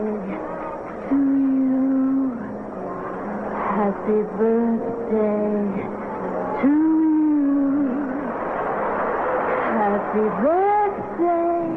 to 1.09 1.15
you. 1.15 2.31
Happy 3.77 4.23
birthday 4.37 5.67
to 6.61 6.67
you. 6.67 7.07
Happy 9.77 10.25
birthday, 10.41 11.67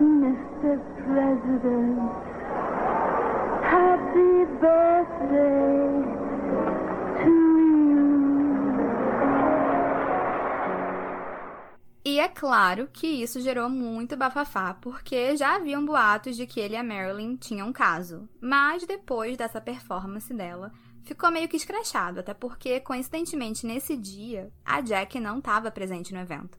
Mr. 0.00 0.80
President. 1.04 2.32
Happy 3.62 4.12
birthday 4.12 4.12
to 4.12 4.18
you. 4.18 4.51
E 12.04 12.18
é 12.20 12.28
claro 12.28 12.88
que 12.92 13.06
isso 13.06 13.40
gerou 13.40 13.68
muito 13.68 14.16
bafafá, 14.16 14.74
porque 14.74 15.36
já 15.36 15.56
haviam 15.56 15.84
boatos 15.84 16.36
de 16.36 16.46
que 16.46 16.60
ele 16.60 16.74
e 16.74 16.76
a 16.76 16.82
Marilyn 16.82 17.36
tinham 17.36 17.68
um 17.68 17.72
caso. 17.72 18.28
Mas 18.40 18.84
depois 18.86 19.36
dessa 19.36 19.60
performance 19.60 20.32
dela, 20.34 20.72
ficou 21.04 21.30
meio 21.30 21.48
que 21.48 21.56
escrachado, 21.56 22.20
até 22.20 22.34
porque, 22.34 22.80
coincidentemente, 22.80 23.66
nesse 23.66 23.96
dia, 23.96 24.52
a 24.64 24.80
Jack 24.80 25.18
não 25.18 25.38
estava 25.38 25.70
presente 25.70 26.12
no 26.12 26.20
evento. 26.20 26.58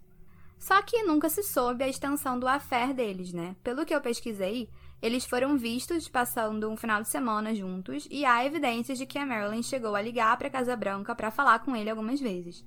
Só 0.58 0.82
que 0.82 1.04
nunca 1.04 1.30
se 1.30 1.44
soube 1.44 1.84
a 1.84 1.90
extensão 1.90 2.40
do 2.40 2.48
affair 2.48 2.94
deles, 2.94 3.34
né? 3.34 3.56
Pelo 3.62 3.86
que 3.86 3.94
eu 3.94 4.00
pesquisei, 4.00 4.70
Eles 5.04 5.26
foram 5.26 5.58
vistos 5.58 6.08
passando 6.08 6.72
um 6.72 6.78
final 6.78 7.02
de 7.02 7.10
semana 7.10 7.54
juntos 7.54 8.08
e 8.10 8.24
há 8.24 8.46
evidências 8.46 8.98
de 8.98 9.06
que 9.06 9.20
a 9.20 9.26
Marilyn 9.26 9.62
chegou 9.62 9.98
a 9.98 10.02
ligar 10.02 10.38
para 10.38 10.48
a 10.48 10.50
Casa 10.50 10.78
Branca 10.78 11.14
para 11.14 11.30
falar 11.30 11.60
com 11.60 11.76
ele 11.76 11.90
algumas 11.90 12.22
vezes. 12.22 12.64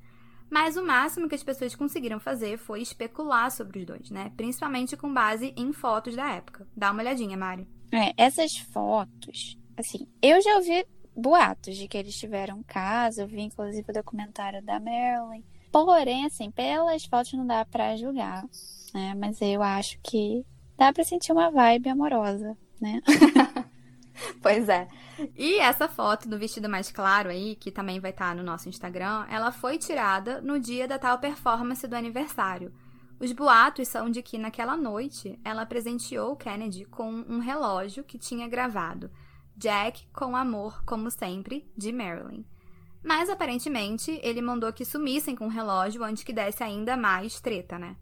Mas 0.51 0.77
o 0.77 0.85
máximo 0.85 1.31
que 1.31 1.35
as 1.35 1.43
pessoas 1.43 1.75
conseguiram 1.75 2.21
fazer 2.21 2.59
foi 2.59 2.83
especular 2.83 3.51
sobre 3.51 3.79
os 3.79 3.87
dois, 3.87 4.11
né? 4.11 4.31
Principalmente 4.37 4.99
com 4.99 5.11
base 5.11 5.55
em 5.57 5.73
fotos 5.73 6.15
da 6.15 6.31
época. 6.31 6.69
Dá 6.77 6.91
uma 6.91 7.01
olhadinha, 7.01 7.39
Mari. 7.39 7.67
É, 7.91 8.13
essas 8.19 8.59
fotos, 8.59 9.57
assim, 9.75 10.07
eu 10.21 10.39
já 10.43 10.57
ouvi 10.57 10.85
boatos 11.17 11.75
de 11.75 11.89
que 11.89 11.97
eles 11.97 12.19
tiveram 12.19 12.59
um 12.59 12.63
caso, 12.63 13.23
eu 13.23 13.27
vi 13.27 13.41
inclusive 13.41 13.87
o 13.89 13.95
documentário 13.95 14.63
da 14.63 14.79
Marilyn. 14.79 15.43
Porém, 15.73 16.27
assim, 16.27 16.51
pelas 16.51 17.07
fotos 17.07 17.33
não 17.33 17.47
dá 17.47 17.65
para 17.65 17.97
julgar, 17.97 18.45
né? 18.93 19.15
Mas 19.15 19.41
eu 19.41 19.63
acho 19.63 19.99
que 20.03 20.45
dá 20.77 20.93
para 20.93 21.05
sentir 21.05 21.33
uma 21.33 21.51
vibe 21.51 21.89
amorosa, 21.89 22.57
né? 22.81 23.03
pois 24.43 24.69
é. 24.69 24.89
E 25.37 25.59
essa 25.59 25.89
foto 25.89 26.29
do 26.29 26.39
vestido 26.39 26.69
mais 26.69 26.91
claro 26.91 27.31
aí, 27.31 27.57
que 27.57 27.71
também 27.71 28.01
vai 28.01 28.11
estar 28.11 28.35
no 28.35 28.43
nosso 28.43 28.69
Instagram, 28.69 29.27
ela 29.31 29.51
foi 29.51 29.79
tirada 29.79 30.41
no 30.41 30.61
dia 30.61 30.87
da 30.87 30.99
tal 30.99 31.19
performance 31.19 31.87
do 31.87 31.97
aniversário. 31.97 32.73
Os 33.19 33.33
boatos 33.33 33.89
são 33.89 34.11
de 34.11 34.21
que 34.21 34.37
naquela 34.37 34.77
noite 34.77 35.41
ela 35.43 35.65
presenteou 35.65 36.37
Kennedy 36.37 36.85
com 36.85 37.11
um 37.11 37.39
relógio 37.39 38.05
que 38.05 38.19
tinha 38.19 38.47
gravado 38.47 39.11
Jack 39.57 40.07
com 40.13 40.37
amor, 40.37 40.85
como 40.85 41.11
sempre, 41.11 41.67
de 41.75 41.91
Marilyn. 41.91 42.45
Mas 43.03 43.31
aparentemente 43.31 44.21
ele 44.23 44.43
mandou 44.43 44.71
que 44.73 44.85
sumissem 44.85 45.35
com 45.35 45.47
o 45.47 45.51
relógio 45.51 46.05
antes 46.05 46.25
que 46.25 46.33
desse 46.33 46.63
ainda 46.63 46.97
mais 46.97 47.41
treta, 47.41 47.79
né? 47.79 47.97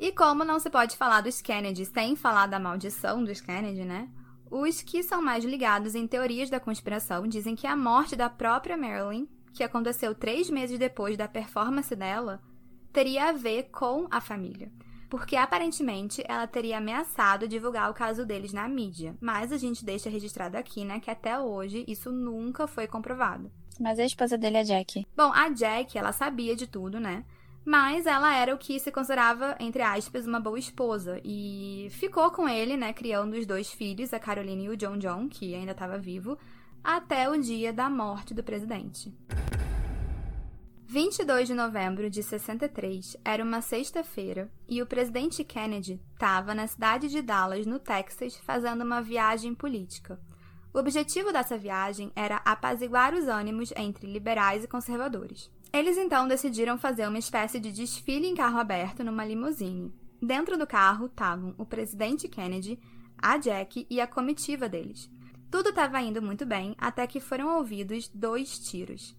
E 0.00 0.12
como 0.12 0.44
não 0.44 0.58
se 0.58 0.70
pode 0.70 0.96
falar 0.96 1.20
dos 1.20 1.42
Kennedy 1.42 1.84
sem 1.84 2.16
falar 2.16 2.46
da 2.46 2.58
maldição 2.58 3.22
dos 3.22 3.38
Kennedy, 3.38 3.84
né? 3.84 4.08
Os 4.50 4.80
que 4.80 5.02
são 5.02 5.20
mais 5.20 5.44
ligados 5.44 5.94
em 5.94 6.06
teorias 6.06 6.48
da 6.48 6.58
conspiração 6.58 7.28
dizem 7.28 7.54
que 7.54 7.66
a 7.66 7.76
morte 7.76 8.16
da 8.16 8.30
própria 8.30 8.78
Marilyn, 8.78 9.28
que 9.52 9.62
aconteceu 9.62 10.14
três 10.14 10.48
meses 10.48 10.78
depois 10.78 11.18
da 11.18 11.28
performance 11.28 11.94
dela, 11.94 12.40
teria 12.90 13.28
a 13.28 13.32
ver 13.32 13.64
com 13.64 14.08
a 14.10 14.22
família. 14.22 14.72
Porque 15.10 15.36
aparentemente 15.36 16.24
ela 16.26 16.46
teria 16.46 16.78
ameaçado 16.78 17.46
divulgar 17.46 17.90
o 17.90 17.94
caso 17.94 18.24
deles 18.24 18.54
na 18.54 18.66
mídia. 18.66 19.14
Mas 19.20 19.52
a 19.52 19.58
gente 19.58 19.84
deixa 19.84 20.08
registrado 20.08 20.56
aqui, 20.56 20.82
né, 20.82 20.98
que 20.98 21.10
até 21.10 21.38
hoje 21.38 21.84
isso 21.86 22.10
nunca 22.10 22.66
foi 22.66 22.86
comprovado. 22.86 23.52
Mas 23.78 23.98
a 23.98 24.04
esposa 24.04 24.38
dele 24.38 24.56
é 24.56 24.62
Jack. 24.62 25.06
Bom, 25.14 25.30
a 25.30 25.50
Jack, 25.50 25.98
ela 25.98 26.12
sabia 26.12 26.56
de 26.56 26.66
tudo, 26.66 26.98
né? 26.98 27.22
Mas 27.70 28.04
ela 28.04 28.34
era 28.34 28.52
o 28.52 28.58
que 28.58 28.80
se 28.80 28.90
considerava, 28.90 29.54
entre 29.60 29.80
aspas, 29.80 30.26
uma 30.26 30.40
boa 30.40 30.58
esposa. 30.58 31.20
E 31.24 31.86
ficou 31.92 32.28
com 32.32 32.48
ele, 32.48 32.76
né, 32.76 32.92
criando 32.92 33.34
os 33.34 33.46
dois 33.46 33.70
filhos, 33.70 34.12
a 34.12 34.18
Caroline 34.18 34.64
e 34.64 34.68
o 34.70 34.76
John 34.76 34.98
John, 34.98 35.28
que 35.28 35.54
ainda 35.54 35.70
estava 35.70 35.96
vivo, 35.96 36.36
até 36.82 37.30
o 37.30 37.40
dia 37.40 37.72
da 37.72 37.88
morte 37.88 38.34
do 38.34 38.42
presidente. 38.42 39.14
22 40.88 41.46
de 41.46 41.54
novembro 41.54 42.10
de 42.10 42.24
63 42.24 43.16
era 43.24 43.44
uma 43.44 43.60
sexta-feira 43.60 44.50
e 44.68 44.82
o 44.82 44.86
presidente 44.86 45.44
Kennedy 45.44 46.00
estava 46.14 46.52
na 46.56 46.66
cidade 46.66 47.06
de 47.06 47.22
Dallas, 47.22 47.66
no 47.66 47.78
Texas, 47.78 48.36
fazendo 48.38 48.82
uma 48.82 49.00
viagem 49.00 49.54
política. 49.54 50.18
O 50.74 50.78
objetivo 50.80 51.32
dessa 51.32 51.56
viagem 51.56 52.10
era 52.16 52.42
apaziguar 52.44 53.14
os 53.14 53.28
ânimos 53.28 53.72
entre 53.76 54.08
liberais 54.08 54.64
e 54.64 54.66
conservadores. 54.68 55.48
Eles 55.72 55.96
então 55.96 56.26
decidiram 56.26 56.76
fazer 56.76 57.06
uma 57.06 57.18
espécie 57.18 57.60
de 57.60 57.70
desfile 57.70 58.26
em 58.26 58.34
carro 58.34 58.58
aberto 58.58 59.04
numa 59.04 59.24
limusine. 59.24 59.94
Dentro 60.20 60.58
do 60.58 60.66
carro 60.66 61.06
estavam 61.06 61.54
o 61.56 61.64
presidente 61.64 62.28
Kennedy, 62.28 62.78
a 63.16 63.38
Jack 63.38 63.86
e 63.88 64.00
a 64.00 64.06
comitiva 64.06 64.68
deles. 64.68 65.08
Tudo 65.48 65.70
estava 65.70 66.00
indo 66.00 66.20
muito 66.20 66.44
bem 66.44 66.74
até 66.76 67.06
que 67.06 67.20
foram 67.20 67.56
ouvidos 67.56 68.08
dois 68.08 68.58
tiros. 68.58 69.16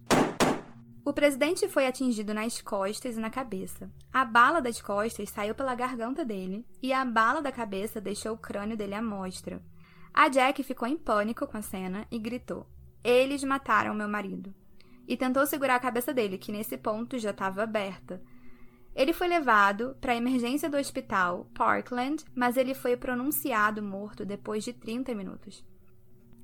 O 1.04 1.12
presidente 1.12 1.68
foi 1.68 1.86
atingido 1.86 2.32
nas 2.32 2.60
costas 2.60 3.16
e 3.16 3.20
na 3.20 3.30
cabeça. 3.30 3.90
A 4.12 4.24
bala 4.24 4.60
das 4.60 4.80
costas 4.80 5.30
saiu 5.30 5.54
pela 5.54 5.74
garganta 5.74 6.24
dele 6.24 6.64
e 6.82 6.92
a 6.92 7.04
bala 7.04 7.42
da 7.42 7.50
cabeça 7.50 8.00
deixou 8.00 8.34
o 8.34 8.38
crânio 8.38 8.76
dele 8.76 8.94
à 8.94 9.02
mostra. 9.02 9.60
A 10.14 10.28
Jack 10.28 10.62
ficou 10.62 10.86
em 10.86 10.96
pânico 10.96 11.46
com 11.46 11.56
a 11.56 11.62
cena 11.62 12.06
e 12.10 12.18
gritou: 12.18 12.66
Eles 13.02 13.42
mataram 13.42 13.94
meu 13.94 14.08
marido. 14.08 14.54
E 15.06 15.16
tentou 15.16 15.46
segurar 15.46 15.76
a 15.76 15.80
cabeça 15.80 16.12
dele, 16.14 16.38
que 16.38 16.52
nesse 16.52 16.76
ponto 16.76 17.18
já 17.18 17.30
estava 17.30 17.62
aberta. 17.62 18.20
Ele 18.94 19.12
foi 19.12 19.26
levado 19.26 19.96
para 20.00 20.12
a 20.12 20.16
emergência 20.16 20.68
do 20.68 20.76
hospital 20.76 21.46
Parkland, 21.54 22.24
mas 22.34 22.56
ele 22.56 22.74
foi 22.74 22.96
pronunciado 22.96 23.82
morto 23.82 24.24
depois 24.24 24.62
de 24.64 24.72
30 24.72 25.14
minutos. 25.14 25.64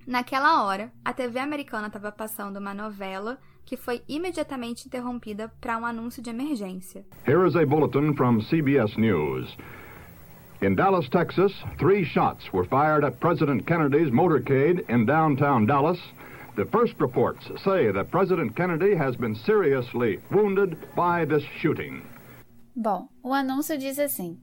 Naquela 0.06 0.64
hora, 0.64 0.90
a 1.04 1.12
TV 1.12 1.38
americana 1.38 1.88
estava 1.88 2.10
passando 2.10 2.56
uma 2.56 2.72
novela 2.72 3.38
que 3.66 3.76
foi 3.76 4.02
imediatamente 4.08 4.86
interrompida 4.86 5.52
para 5.60 5.76
um 5.76 5.84
anúncio 5.84 6.22
de 6.22 6.30
emergência. 6.30 7.04
Here 7.26 7.46
is 7.46 7.54
a 7.54 7.66
bulletin 7.66 8.14
from 8.14 8.40
CBS 8.40 8.96
News. 8.96 9.54
In 10.62 10.74
Dallas, 10.74 11.08
Texas, 11.10 11.52
three 11.78 12.02
shots 12.02 12.50
were 12.50 12.66
fired 12.66 13.04
at 13.04 13.20
President 13.20 13.66
Kennedy's 13.66 14.10
motorcade 14.10 14.82
in 14.88 15.04
downtown 15.04 15.66
Dallas. 15.66 16.00
The 16.58 16.66
first 16.72 16.94
reports 16.98 17.46
say 17.62 17.92
that 17.92 18.10
President 18.10 18.56
Kennedy 18.56 18.96
has 18.96 19.14
been 19.14 19.36
seriously 19.46 20.18
wounded 20.28 20.76
by 20.96 21.24
this 21.24 21.44
shooting. 21.62 22.02
Bom, 22.74 23.08
o 23.22 23.32
anúncio 23.32 23.78
diz 23.78 23.96
assim: 24.00 24.36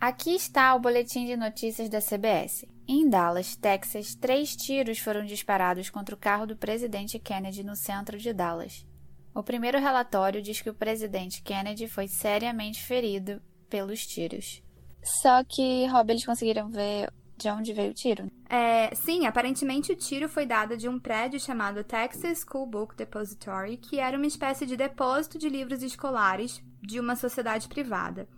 Aqui 0.00 0.34
está 0.34 0.74
o 0.74 0.80
boletim 0.80 1.24
de 1.24 1.36
notícias 1.36 1.88
da 1.88 2.00
CBS. 2.00 2.66
Em 2.88 3.08
Dallas, 3.08 3.54
Texas, 3.54 4.16
três 4.16 4.56
tiros 4.56 4.98
foram 4.98 5.24
disparados 5.24 5.88
contra 5.88 6.16
o 6.16 6.18
carro 6.18 6.48
do 6.48 6.56
presidente 6.56 7.16
Kennedy 7.20 7.62
no 7.62 7.76
centro 7.76 8.18
de 8.18 8.32
Dallas. 8.32 8.84
O 9.32 9.44
primeiro 9.44 9.78
relatório 9.78 10.42
diz 10.42 10.60
que 10.60 10.70
o 10.70 10.74
presidente 10.74 11.44
Kennedy 11.44 11.86
foi 11.86 12.08
seriamente 12.08 12.82
ferido 12.82 13.40
pelos 13.70 14.04
tiros. 14.04 14.60
Só 15.00 15.44
que, 15.44 15.86
Rob, 15.86 16.10
eles 16.10 16.26
conseguiram 16.26 16.68
ver 16.68 17.08
de 17.42 17.48
onde 17.50 17.72
veio 17.72 17.90
o 17.90 17.94
tiro? 17.94 18.30
É, 18.48 18.94
sim, 18.94 19.26
aparentemente 19.26 19.92
o 19.92 19.96
tiro 19.96 20.28
foi 20.28 20.46
dado 20.46 20.76
de 20.76 20.88
um 20.88 20.98
prédio 20.98 21.40
chamado 21.40 21.82
Texas 21.82 22.44
School 22.48 22.66
Book 22.66 22.96
Depository, 22.96 23.76
que 23.76 23.98
era 23.98 24.16
uma 24.16 24.26
espécie 24.26 24.64
de 24.64 24.76
depósito 24.76 25.38
de 25.38 25.48
livros 25.48 25.82
escolares 25.82 26.62
de 26.80 27.00
uma 27.00 27.16
sociedade 27.16 27.68
privada. 27.68 28.28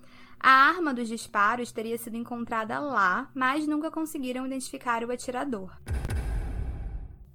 A 0.41 0.51
arma 0.51 0.93
dos 0.93 1.09
disparos 1.09 1.73
teria 1.73 1.97
sido 1.97 2.17
encontrada 2.17 2.79
lá, 2.79 3.31
mas 3.35 3.67
nunca 3.67 3.91
conseguiram 3.91 4.47
identificar 4.47 5.05
o 5.05 5.13
atirador. 5.13 5.71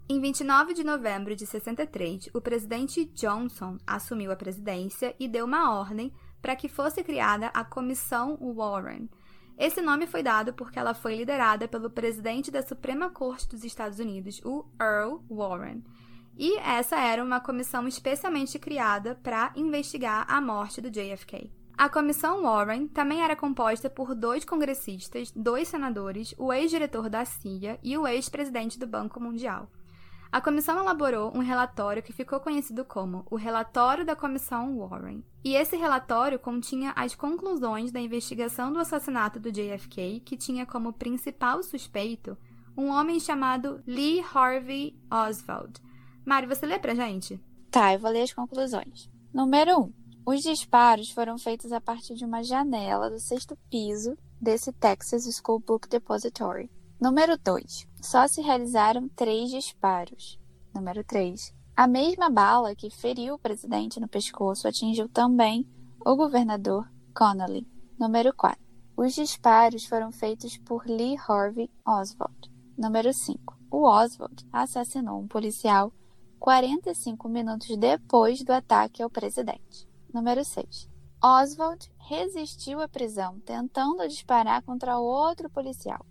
Em 0.07 0.19
29 0.19 0.73
de 0.73 0.83
novembro 0.83 1.35
de 1.35 1.45
63, 1.45 2.29
o 2.33 2.41
presidente 2.41 3.05
Johnson 3.05 3.77
assumiu 3.85 4.31
a 4.31 4.35
presidência 4.35 5.15
e 5.19 5.27
deu 5.27 5.45
uma 5.45 5.77
ordem 5.79 6.11
para 6.41 6.55
que 6.55 6.67
fosse 6.67 7.03
criada 7.03 7.47
a 7.53 7.63
Comissão 7.63 8.37
Warren. 8.41 9.07
Esse 9.59 9.81
nome 9.81 10.07
foi 10.07 10.23
dado 10.23 10.53
porque 10.53 10.79
ela 10.79 10.93
foi 10.93 11.17
liderada 11.17 11.67
pelo 11.67 11.89
presidente 11.89 12.49
da 12.49 12.61
Suprema 12.61 13.09
Corte 13.09 13.49
dos 13.49 13.65
Estados 13.65 13.99
Unidos, 13.99 14.39
o 14.45 14.65
Earl 14.79 15.19
Warren. 15.29 15.83
E 16.37 16.57
essa 16.59 16.97
era 16.97 17.21
uma 17.21 17.41
comissão 17.41 17.85
especialmente 17.85 18.57
criada 18.57 19.19
para 19.21 19.51
investigar 19.57 20.25
a 20.29 20.39
morte 20.39 20.79
do 20.79 20.89
JFK. 20.89 21.51
A 21.77 21.89
comissão 21.89 22.43
Warren 22.43 22.87
também 22.87 23.21
era 23.21 23.35
composta 23.35 23.89
por 23.89 24.15
dois 24.15 24.45
congressistas, 24.45 25.29
dois 25.35 25.67
senadores, 25.67 26.33
o 26.37 26.53
ex-diretor 26.53 27.09
da 27.09 27.25
CIA 27.25 27.77
e 27.83 27.97
o 27.97 28.07
ex-presidente 28.07 28.79
do 28.79 28.87
Banco 28.87 29.19
Mundial. 29.19 29.69
A 30.31 30.39
comissão 30.39 30.79
elaborou 30.79 31.35
um 31.35 31.39
relatório 31.39 32.03
que 32.03 32.13
ficou 32.13 32.39
conhecido 32.39 32.85
como 32.85 33.25
o 33.31 33.35
Relatório 33.35 34.05
da 34.05 34.15
Comissão 34.15 34.77
Warren. 34.77 35.23
E 35.43 35.55
esse 35.55 35.75
relatório 35.75 36.37
continha 36.37 36.93
as 36.95 37.15
conclusões 37.15 37.91
da 37.91 37.99
investigação 37.99 38.71
do 38.71 38.77
assassinato 38.77 39.39
do 39.39 39.51
JFK, 39.51 40.21
que 40.23 40.37
tinha 40.37 40.67
como 40.67 40.93
principal 40.93 41.63
suspeito 41.63 42.37
um 42.77 42.89
homem 42.89 43.19
chamado 43.19 43.81
Lee 43.87 44.23
Harvey 44.33 44.95
Oswald. 45.11 45.81
Mari, 46.23 46.45
você 46.45 46.65
lê 46.67 46.77
pra 46.77 46.93
gente? 46.93 47.39
Tá, 47.71 47.93
eu 47.93 47.99
vou 47.99 48.11
ler 48.11 48.21
as 48.21 48.33
conclusões. 48.33 49.09
Número 49.33 49.79
1. 49.79 49.81
Um, 49.81 49.93
os 50.27 50.41
disparos 50.41 51.09
foram 51.09 51.39
feitos 51.39 51.71
a 51.71 51.81
partir 51.81 52.13
de 52.13 52.23
uma 52.23 52.43
janela 52.43 53.09
do 53.09 53.19
sexto 53.19 53.57
piso 53.69 54.15
desse 54.39 54.71
Texas 54.71 55.23
School 55.35 55.59
Book 55.59 55.89
Depository. 55.89 56.69
Número 56.99 57.37
2. 57.37 57.87
Só 58.01 58.27
se 58.27 58.41
realizaram 58.41 59.07
três 59.15 59.49
disparos. 59.49 60.37
Número 60.75 61.01
3. 61.01 61.55
A 61.73 61.87
mesma 61.87 62.29
bala 62.29 62.75
que 62.75 62.89
feriu 62.89 63.35
o 63.35 63.39
presidente 63.39 64.01
no 64.01 64.07
pescoço 64.07 64.67
atingiu 64.67 65.07
também 65.07 65.65
o 66.05 66.13
governador 66.17 66.91
Connolly. 67.15 67.65
Número 67.97 68.35
4. 68.35 68.61
Os 68.97 69.15
disparos 69.15 69.85
foram 69.85 70.11
feitos 70.11 70.57
por 70.57 70.85
Lee 70.85 71.15
Harvey 71.25 71.71
Oswald. 71.87 72.51
Número 72.77 73.13
5. 73.13 73.57
O 73.71 73.87
Oswald 73.87 74.45
assassinou 74.51 75.21
um 75.21 75.27
policial 75.27 75.93
45 76.37 77.29
minutos 77.29 77.77
depois 77.77 78.43
do 78.43 78.51
ataque 78.51 79.01
ao 79.01 79.09
presidente. 79.09 79.87
Número 80.13 80.43
6. 80.43 80.89
Oswald 81.23 81.89
resistiu 81.97 82.81
à 82.81 82.89
prisão, 82.89 83.39
tentando 83.39 84.05
disparar 84.05 84.61
contra 84.63 84.99
outro 84.99 85.49
policial. 85.49 86.05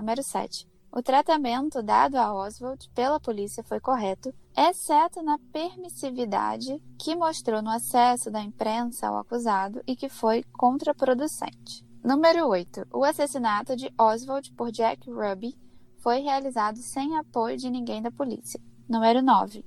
Número 0.00 0.22
7. 0.22 0.66
O 0.90 1.02
tratamento 1.02 1.82
dado 1.82 2.16
a 2.16 2.32
Oswald 2.32 2.90
pela 2.94 3.20
polícia 3.20 3.62
foi 3.62 3.78
correto, 3.78 4.34
exceto 4.56 5.22
na 5.22 5.38
permissividade 5.52 6.82
que 6.98 7.14
mostrou 7.14 7.60
no 7.60 7.68
acesso 7.68 8.30
da 8.30 8.40
imprensa 8.40 9.08
ao 9.08 9.18
acusado 9.18 9.82
e 9.86 9.94
que 9.94 10.08
foi 10.08 10.42
contraproducente. 10.54 11.84
Número 12.02 12.48
8. 12.48 12.86
O 12.94 13.04
assassinato 13.04 13.76
de 13.76 13.92
Oswald 13.98 14.50
por 14.54 14.72
Jack 14.72 15.10
Ruby 15.10 15.54
foi 15.98 16.20
realizado 16.20 16.78
sem 16.78 17.18
apoio 17.18 17.58
de 17.58 17.68
ninguém 17.68 18.00
da 18.00 18.10
polícia. 18.10 18.58
Número 18.88 19.20
9. 19.20 19.62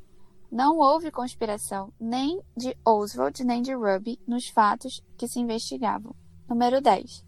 Não 0.51 0.79
houve 0.79 1.11
conspiração 1.11 1.93
nem 1.99 2.41
de 2.57 2.75
Oswald 2.83 3.43
nem 3.43 3.61
de 3.61 3.73
Ruby 3.73 4.19
nos 4.27 4.49
fatos 4.49 5.03
que 5.15 5.27
se 5.27 5.39
investigavam. 5.39 6.15
Número 6.49 6.81
10. 6.81 7.23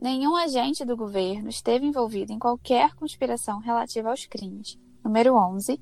Nenhum 0.00 0.36
agente 0.36 0.84
do 0.84 0.96
governo 0.96 1.48
esteve 1.48 1.84
envolvido 1.84 2.32
em 2.32 2.38
qualquer 2.38 2.94
conspiração 2.94 3.58
relativa 3.58 4.10
aos 4.10 4.26
crimes. 4.26 4.78
Número 5.04 5.34
11. 5.34 5.80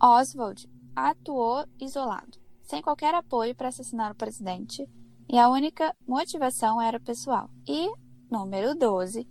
Oswald 0.00 0.70
atuou 0.94 1.66
isolado, 1.80 2.38
sem 2.62 2.80
qualquer 2.80 3.12
apoio 3.16 3.56
para 3.56 3.66
assassinar 3.66 4.12
o 4.12 4.14
presidente, 4.14 4.88
e 5.28 5.36
a 5.36 5.48
única 5.48 5.92
motivação 6.06 6.80
era 6.80 7.00
pessoal. 7.00 7.50
E, 7.66 7.90
número 8.30 8.76
12. 8.76 9.26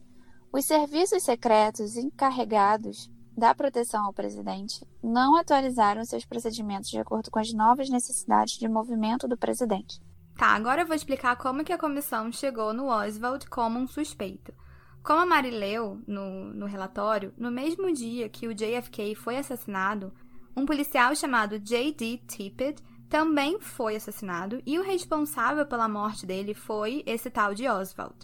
Os 0.52 0.66
serviços 0.66 1.24
secretos 1.24 1.96
encarregados 1.96 3.10
da 3.38 3.56
proteção 3.56 4.08
ao 4.08 4.14
presidente 4.14 4.86
não 5.02 5.38
atualizaram 5.38 6.04
seus 6.04 6.26
procedimentos 6.26 6.90
de 6.90 7.00
acordo 7.00 7.32
com 7.32 7.40
as 7.40 7.54
novas 7.54 7.90
necessidades 7.90 8.58
de 8.58 8.68
movimento 8.68 9.26
do 9.26 9.38
presidente. 9.38 10.02
Tá, 10.38 10.50
agora 10.50 10.84
eu 10.84 10.86
vou 10.86 10.96
explicar 10.96 11.36
como 11.36 11.64
que 11.64 11.74
a 11.74 11.80
comissão 11.80 12.32
chegou 12.32 12.72
no 12.72 12.90
Oswald 12.90 13.50
como 13.50 13.80
um 13.80 13.88
suspeito. 13.88 14.54
Como 15.02 15.20
a 15.20 15.26
Mari 15.26 15.50
leu 15.50 16.00
no, 16.06 16.54
no 16.54 16.68
relatório, 16.68 17.34
no 17.36 17.50
mesmo 17.50 17.92
dia 17.92 18.30
que 18.30 18.48
o 18.48 18.54
JFK 18.54 19.16
foi 19.16 19.38
assassinado, 19.38 20.14
um 20.56 20.64
policial 20.64 21.16
chamado 21.16 21.58
J.D. 21.58 22.22
Tippett 22.28 22.84
também 23.10 23.60
foi 23.60 23.96
assassinado 23.96 24.62
e 24.64 24.78
o 24.78 24.84
responsável 24.84 25.66
pela 25.66 25.90
morte 25.90 26.24
dele 26.24 26.54
foi 26.54 27.02
esse 27.08 27.32
tal 27.32 27.56
de 27.56 27.68
Oswald. 27.68 28.16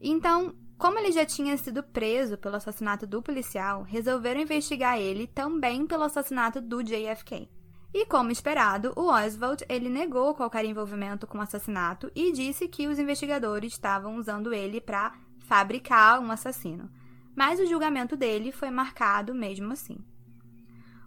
Então, 0.00 0.56
como 0.76 0.98
ele 0.98 1.12
já 1.12 1.24
tinha 1.24 1.56
sido 1.56 1.80
preso 1.80 2.36
pelo 2.36 2.56
assassinato 2.56 3.06
do 3.06 3.22
policial, 3.22 3.84
resolveram 3.84 4.40
investigar 4.40 4.98
ele 4.98 5.28
também 5.28 5.86
pelo 5.86 6.02
assassinato 6.02 6.60
do 6.60 6.82
JFK. 6.82 7.48
E 7.94 8.06
como 8.06 8.30
esperado, 8.30 8.92
o 8.96 9.08
Oswald 9.08 9.64
ele 9.68 9.90
negou 9.90 10.34
qualquer 10.34 10.64
envolvimento 10.64 11.26
com 11.26 11.38
o 11.38 11.42
assassinato 11.42 12.10
e 12.14 12.32
disse 12.32 12.66
que 12.66 12.88
os 12.88 12.98
investigadores 12.98 13.72
estavam 13.72 14.16
usando 14.16 14.54
ele 14.54 14.80
para 14.80 15.12
fabricar 15.40 16.18
um 16.18 16.30
assassino. 16.30 16.90
Mas 17.36 17.60
o 17.60 17.66
julgamento 17.66 18.16
dele 18.16 18.50
foi 18.50 18.70
marcado 18.70 19.34
mesmo 19.34 19.72
assim. 19.72 19.98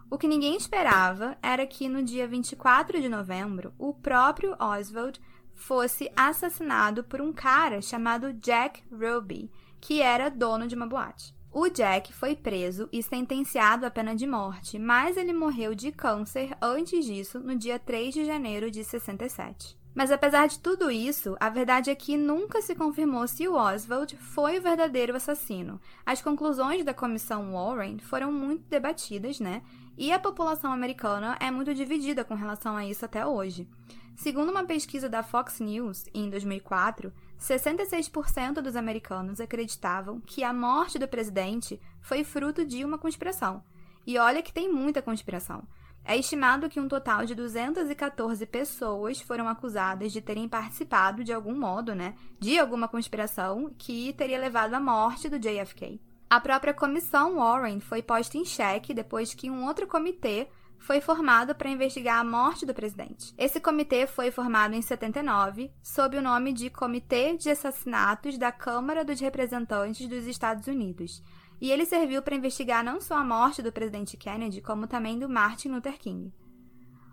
O 0.08 0.16
que 0.16 0.28
ninguém 0.28 0.56
esperava 0.56 1.36
era 1.42 1.66
que 1.66 1.88
no 1.88 2.02
dia 2.02 2.28
24 2.28 3.00
de 3.00 3.08
novembro, 3.08 3.74
o 3.76 3.92
próprio 3.92 4.56
Oswald 4.60 5.20
fosse 5.52 6.08
assassinado 6.14 7.02
por 7.02 7.20
um 7.20 7.32
cara 7.32 7.82
chamado 7.82 8.32
Jack 8.34 8.84
Ruby, 8.92 9.50
que 9.80 10.00
era 10.00 10.30
dono 10.30 10.68
de 10.68 10.76
uma 10.76 10.86
boate. 10.86 11.35
O 11.58 11.70
Jack 11.70 12.12
foi 12.12 12.36
preso 12.36 12.86
e 12.92 13.02
sentenciado 13.02 13.86
à 13.86 13.90
pena 13.90 14.14
de 14.14 14.26
morte, 14.26 14.78
mas 14.78 15.16
ele 15.16 15.32
morreu 15.32 15.74
de 15.74 15.90
câncer 15.90 16.54
antes 16.60 17.02
disso, 17.06 17.40
no 17.40 17.56
dia 17.56 17.78
3 17.78 18.12
de 18.12 18.26
janeiro 18.26 18.70
de 18.70 18.84
67. 18.84 19.74
Mas 19.94 20.12
apesar 20.12 20.48
de 20.48 20.58
tudo 20.58 20.90
isso, 20.90 21.34
a 21.40 21.48
verdade 21.48 21.88
é 21.88 21.94
que 21.94 22.14
nunca 22.14 22.60
se 22.60 22.74
confirmou 22.74 23.26
se 23.26 23.48
o 23.48 23.54
Oswald 23.54 24.18
foi 24.18 24.58
o 24.58 24.60
verdadeiro 24.60 25.16
assassino. 25.16 25.80
As 26.04 26.20
conclusões 26.20 26.84
da 26.84 26.92
comissão 26.92 27.54
Warren 27.54 28.00
foram 28.00 28.30
muito 28.30 28.68
debatidas, 28.68 29.40
né? 29.40 29.62
E 29.96 30.12
a 30.12 30.18
população 30.18 30.70
americana 30.70 31.38
é 31.40 31.50
muito 31.50 31.72
dividida 31.72 32.22
com 32.22 32.34
relação 32.34 32.76
a 32.76 32.84
isso 32.84 33.02
até 33.02 33.26
hoje. 33.26 33.66
Segundo 34.14 34.50
uma 34.50 34.64
pesquisa 34.64 35.08
da 35.08 35.22
Fox 35.22 35.58
News, 35.60 36.04
em 36.12 36.28
2004, 36.28 37.10
66% 37.38 38.60
dos 38.60 38.76
americanos 38.76 39.40
acreditavam 39.40 40.20
que 40.20 40.42
a 40.42 40.52
morte 40.52 40.98
do 40.98 41.08
presidente 41.08 41.80
foi 42.00 42.24
fruto 42.24 42.64
de 42.64 42.84
uma 42.84 42.98
conspiração. 42.98 43.62
E 44.06 44.18
olha 44.18 44.42
que 44.42 44.52
tem 44.52 44.72
muita 44.72 45.02
conspiração. 45.02 45.62
É 46.04 46.16
estimado 46.16 46.68
que 46.68 46.78
um 46.78 46.86
total 46.86 47.26
de 47.26 47.34
214 47.34 48.46
pessoas 48.46 49.20
foram 49.20 49.48
acusadas 49.48 50.12
de 50.12 50.20
terem 50.20 50.48
participado 50.48 51.24
de 51.24 51.32
algum 51.32 51.58
modo, 51.58 51.94
né, 51.96 52.14
de 52.38 52.58
alguma 52.58 52.86
conspiração 52.86 53.74
que 53.76 54.12
teria 54.12 54.38
levado 54.38 54.74
à 54.74 54.80
morte 54.80 55.28
do 55.28 55.38
JFK. 55.38 56.00
A 56.30 56.40
própria 56.40 56.72
comissão 56.72 57.36
Warren 57.36 57.80
foi 57.80 58.02
posta 58.02 58.38
em 58.38 58.44
xeque 58.44 58.94
depois 58.94 59.34
que 59.34 59.50
um 59.50 59.64
outro 59.64 59.86
comitê 59.86 60.48
foi 60.78 61.00
formado 61.00 61.54
para 61.54 61.70
investigar 61.70 62.20
a 62.20 62.24
morte 62.24 62.64
do 62.64 62.74
presidente. 62.74 63.34
Esse 63.36 63.60
comitê 63.60 64.06
foi 64.06 64.30
formado 64.30 64.74
em 64.74 64.82
79 64.82 65.70
sob 65.82 66.16
o 66.16 66.22
nome 66.22 66.52
de 66.52 66.70
Comitê 66.70 67.36
de 67.36 67.50
Assassinatos 67.50 68.38
da 68.38 68.52
Câmara 68.52 69.04
dos 69.04 69.20
Representantes 69.20 70.08
dos 70.08 70.26
Estados 70.26 70.66
Unidos. 70.66 71.22
E 71.60 71.70
ele 71.70 71.86
serviu 71.86 72.22
para 72.22 72.36
investigar 72.36 72.84
não 72.84 73.00
só 73.00 73.16
a 73.16 73.24
morte 73.24 73.62
do 73.62 73.72
presidente 73.72 74.16
Kennedy, 74.16 74.60
como 74.60 74.86
também 74.86 75.18
do 75.18 75.28
Martin 75.28 75.68
Luther 75.68 75.98
King. 75.98 76.32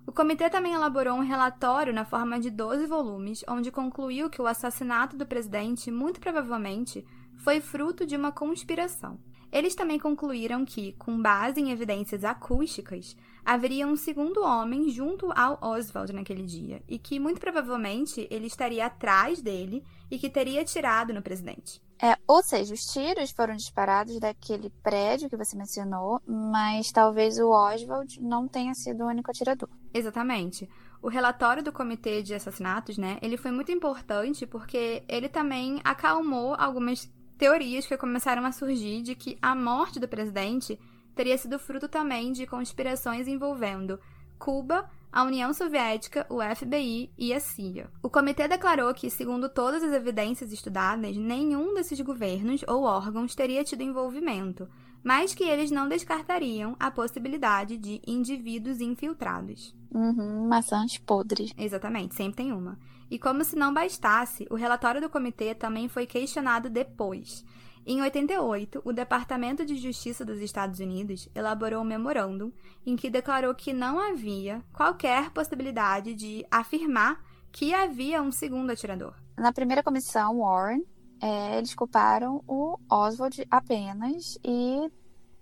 O 0.06 0.12
comitê 0.12 0.50
também 0.50 0.74
elaborou 0.74 1.16
um 1.16 1.22
relatório 1.22 1.94
na 1.94 2.04
forma 2.04 2.40
de 2.40 2.50
12 2.50 2.86
volumes, 2.86 3.44
onde 3.48 3.72
concluiu 3.72 4.30
que 4.30 4.42
o 4.42 4.48
assassinato 4.48 5.16
do 5.16 5.26
presidente, 5.26 5.90
muito 5.90 6.20
provavelmente, 6.20 7.06
foi 7.38 7.62
fruto 7.62 8.06
de 8.06 8.16
uma 8.16 8.32
conspiração. 8.32 9.18
Eles 9.54 9.76
também 9.76 10.00
concluíram 10.00 10.66
que, 10.66 10.94
com 10.94 11.22
base 11.22 11.62
em 11.62 11.70
evidências 11.70 12.24
acústicas, 12.24 13.16
haveria 13.46 13.86
um 13.86 13.96
segundo 13.96 14.42
homem 14.42 14.90
junto 14.90 15.32
ao 15.32 15.60
Oswald 15.62 16.12
naquele 16.12 16.42
dia 16.42 16.82
e 16.88 16.98
que, 16.98 17.20
muito 17.20 17.40
provavelmente, 17.40 18.28
ele 18.32 18.48
estaria 18.48 18.84
atrás 18.84 19.44
dele 19.44 19.84
e 20.10 20.18
que 20.18 20.28
teria 20.28 20.62
atirado 20.62 21.14
no 21.14 21.22
presidente. 21.22 21.80
É, 22.02 22.18
ou 22.28 22.42
seja, 22.42 22.74
os 22.74 22.84
tiros 22.84 23.30
foram 23.30 23.56
disparados 23.56 24.20
daquele 24.20 24.72
prédio 24.82 25.30
que 25.30 25.38
você 25.38 25.56
mencionou, 25.56 26.20
mas 26.26 26.92
talvez 26.92 27.38
o 27.38 27.50
Oswald 27.52 28.20
não 28.24 28.48
tenha 28.48 28.74
sido 28.74 29.04
o 29.04 29.08
único 29.08 29.30
atirador. 29.30 29.70
Exatamente. 29.94 30.68
O 31.00 31.10
relatório 31.10 31.62
do 31.62 31.72
Comitê 31.72 32.24
de 32.24 32.34
Assassinatos, 32.34 32.98
né, 32.98 33.20
ele 33.22 33.38
foi 33.38 33.52
muito 33.52 33.72
importante 33.72 34.48
porque 34.48 35.04
ele 35.08 35.30
também 35.30 35.80
acalmou 35.84 36.56
algumas 36.58 37.08
teorias 37.38 37.86
que 37.86 37.98
começaram 37.98 38.46
a 38.46 38.52
surgir 38.52 39.02
de 39.02 39.16
que 39.16 39.38
a 39.42 39.56
morte 39.56 40.00
do 40.00 40.08
presidente 40.08 40.80
teria 41.16 41.38
sido 41.38 41.60
fruto 41.60 41.88
também 41.88 42.32
de 42.32 42.46
conspirações 42.46 43.28
envolvendo 43.28 44.00
Cuba, 44.40 44.90
a 45.12 45.24
União 45.24 45.54
Soviética, 45.54 46.26
o 46.30 46.40
FBI 46.42 47.12
e 47.18 47.34
a 47.34 47.40
CIA. 47.40 47.90
O 48.02 48.10
comitê 48.10 48.48
declarou 48.48 48.94
que, 48.94 49.10
segundo 49.10 49.48
todas 49.48 49.84
as 49.84 49.94
evidências 49.94 50.52
estudadas, 50.52 51.16
nenhum 51.16 51.74
desses 51.76 52.02
governos 52.02 52.64
ou 52.68 52.84
órgãos 52.84 53.36
teria 53.36 53.64
tido 53.64 53.84
envolvimento, 53.84 54.68
mas 55.04 55.36
que 55.36 55.44
eles 55.44 55.70
não 55.70 55.88
descartariam 55.88 56.76
a 56.80 56.90
possibilidade 56.90 57.78
de 57.78 58.02
indivíduos 58.08 58.82
infiltrados. 58.82 59.76
Uhum, 59.94 60.48
maçãs 60.48 60.98
podres. 60.98 61.54
Exatamente, 61.58 62.16
sempre 62.16 62.38
tem 62.38 62.52
uma. 62.52 62.80
E 63.14 63.20
como 63.20 63.44
se 63.44 63.56
não 63.56 63.72
bastasse, 63.72 64.48
o 64.50 64.56
relatório 64.56 65.00
do 65.00 65.08
comitê 65.08 65.54
também 65.54 65.88
foi 65.88 66.08
questionado 66.08 66.68
depois. 66.68 67.46
Em 67.86 68.02
88, 68.02 68.82
o 68.84 68.92
Departamento 68.92 69.64
de 69.64 69.78
Justiça 69.78 70.26
dos 70.26 70.40
Estados 70.40 70.80
Unidos 70.80 71.30
elaborou 71.36 71.84
um 71.84 71.86
memorândum 71.86 72.52
em 72.84 72.96
que 72.96 73.12
declarou 73.12 73.54
que 73.54 73.72
não 73.72 74.00
havia 74.00 74.64
qualquer 74.74 75.30
possibilidade 75.30 76.16
de 76.16 76.44
afirmar 76.50 77.24
que 77.52 77.72
havia 77.72 78.20
um 78.20 78.32
segundo 78.32 78.72
atirador. 78.72 79.14
Na 79.38 79.54
primeira 79.54 79.84
comissão, 79.84 80.40
Warren, 80.40 80.82
é, 81.22 81.60
eles 81.60 81.76
culparam 81.76 82.44
o 82.48 82.80
Oswald 82.90 83.46
apenas 83.52 84.40
e 84.44 84.92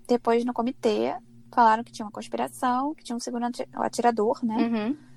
depois 0.10 0.44
no 0.44 0.52
comitê 0.52 1.16
falaram 1.56 1.86
que 1.86 1.94
tinha 1.94 2.06
uma 2.06 2.12
conspiração, 2.12 2.94
que 2.94 3.04
tinha 3.06 3.16
um 3.16 3.20
segundo 3.22 3.46
atirador, 3.76 4.44
né? 4.44 4.58
Uhum. 4.58 5.11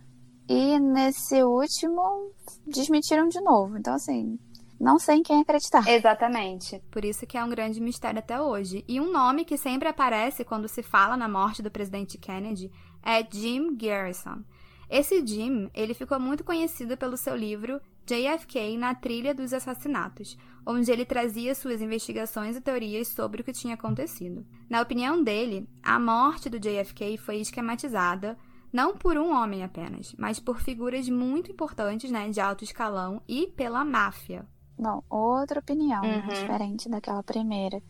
E 0.49 0.79
nesse 0.79 1.43
último, 1.43 2.33
desmentiram 2.67 3.29
de 3.29 3.41
novo. 3.41 3.79
Então, 3.79 3.95
assim, 3.95 4.39
não 4.79 4.99
sei 4.99 5.17
em 5.17 5.23
quem 5.23 5.41
acreditar. 5.41 5.89
Exatamente. 5.89 6.83
Por 6.91 7.05
isso 7.05 7.27
que 7.27 7.39
é 7.39 7.45
um 7.45 7.49
grande 7.49 7.81
mistério 7.81 8.19
até 8.19 8.41
hoje. 8.41 8.85
E 8.87 9.01
um 9.01 9.11
nome 9.11 9.45
que 9.45 9.57
sempre 9.57 9.89
aparece 9.89 10.45
quando 10.45 10.69
se 10.69 10.83
fala 10.83 11.17
na 11.17 11.29
morte 11.29 11.63
do 11.63 11.71
presidente 11.71 12.19
Kennedy 12.19 12.71
é 13.03 13.27
Jim 13.29 13.75
Garrison. 13.77 14.43
Esse 14.91 15.27
Jim, 15.27 15.71
ele 15.73 15.95
ficou 15.95 16.21
muito 16.21 16.45
conhecido 16.45 16.97
pelo 16.97 17.17
seu 17.17 17.35
livro 17.35 17.81
JFK 18.07 18.77
na 18.77 18.95
trilha 18.95 19.35
dos 19.35 19.55
assassinatos, 19.55 20.37
onde 20.67 20.91
ele 20.93 21.07
trazia 21.07 21.55
suas 21.55 21.81
investigações 21.81 22.55
e 22.55 22.61
teorias 22.61 23.09
sobre 23.09 23.41
o 23.41 23.45
que 23.45 23.53
tinha 23.53 23.75
acontecido. 23.75 24.45
Na 24.69 24.83
opinião 24.83 25.23
dele, 25.23 25.67
a 25.83 25.99
morte 25.99 26.51
do 26.51 26.61
JFK 26.61 27.17
foi 27.17 27.37
esquematizada 27.37 28.37
não 28.75 28.97
por 28.97 29.17
um 29.17 29.33
homem 29.33 29.63
apenas, 29.63 30.13
mas 30.19 30.41
por 30.41 30.61
figuras 30.61 31.09
muito 31.09 31.49
importantes 31.49 32.11
né, 32.11 32.29
de 32.29 32.41
alto 32.41 32.65
escalão 32.65 33.23
e 33.29 33.47
pela 33.47 33.85
máfia. 33.85 34.45
Bom, 34.77 35.01
outra 35.09 35.61
opinião, 35.61 36.03
né, 36.03 36.23
uhum. 36.23 36.27
diferente 36.27 36.89
daquela 36.89 37.23
primeira. 37.23 37.81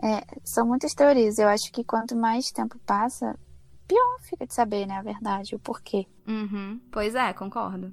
É, 0.00 0.24
são 0.44 0.64
muitas 0.64 0.94
teorias. 0.94 1.40
Eu 1.40 1.48
acho 1.48 1.72
que 1.72 1.82
quanto 1.82 2.14
mais 2.14 2.52
tempo 2.52 2.78
passa, 2.86 3.36
pior 3.88 4.20
fica 4.20 4.46
de 4.46 4.54
saber, 4.54 4.86
né, 4.86 4.98
a 4.98 5.02
verdade, 5.02 5.56
o 5.56 5.58
porquê. 5.58 6.06
Uhum. 6.28 6.80
Pois 6.92 7.16
é, 7.16 7.32
concordo. 7.32 7.92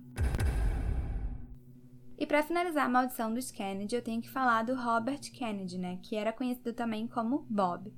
E 2.20 2.26
para 2.28 2.44
finalizar 2.44 2.86
a 2.86 2.90
maldição 2.90 3.34
dos 3.34 3.50
Kennedy, 3.50 3.96
eu 3.96 4.04
tenho 4.04 4.22
que 4.22 4.30
falar 4.30 4.62
do 4.62 4.76
Robert 4.76 5.22
Kennedy, 5.34 5.80
né, 5.80 5.98
que 6.04 6.16
era 6.16 6.32
conhecido 6.32 6.72
também 6.72 7.08
como 7.08 7.48
Bob. 7.50 7.92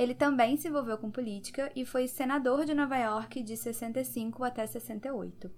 Ele 0.00 0.14
também 0.14 0.56
se 0.56 0.66
envolveu 0.66 0.96
com 0.96 1.10
política 1.10 1.70
e 1.76 1.84
foi 1.84 2.08
senador 2.08 2.64
de 2.64 2.72
Nova 2.72 2.96
York 2.96 3.42
de 3.42 3.54
65 3.54 4.42
até 4.42 4.66
68. 4.66 5.50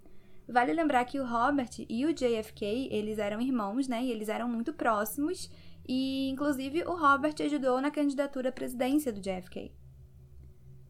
Vale 0.48 0.72
lembrar 0.72 1.04
que 1.04 1.20
o 1.20 1.24
Robert 1.24 1.70
e 1.88 2.04
o 2.04 2.12
JFK, 2.12 2.88
eles 2.90 3.20
eram 3.20 3.40
irmãos, 3.40 3.86
né, 3.86 4.02
e 4.02 4.10
eles 4.10 4.28
eram 4.28 4.48
muito 4.48 4.72
próximos, 4.72 5.48
e 5.88 6.28
inclusive 6.28 6.82
o 6.82 6.96
Robert 6.96 7.36
ajudou 7.38 7.80
na 7.80 7.92
candidatura 7.92 8.48
à 8.48 8.52
presidência 8.52 9.12
do 9.12 9.20
JFK. 9.20 9.72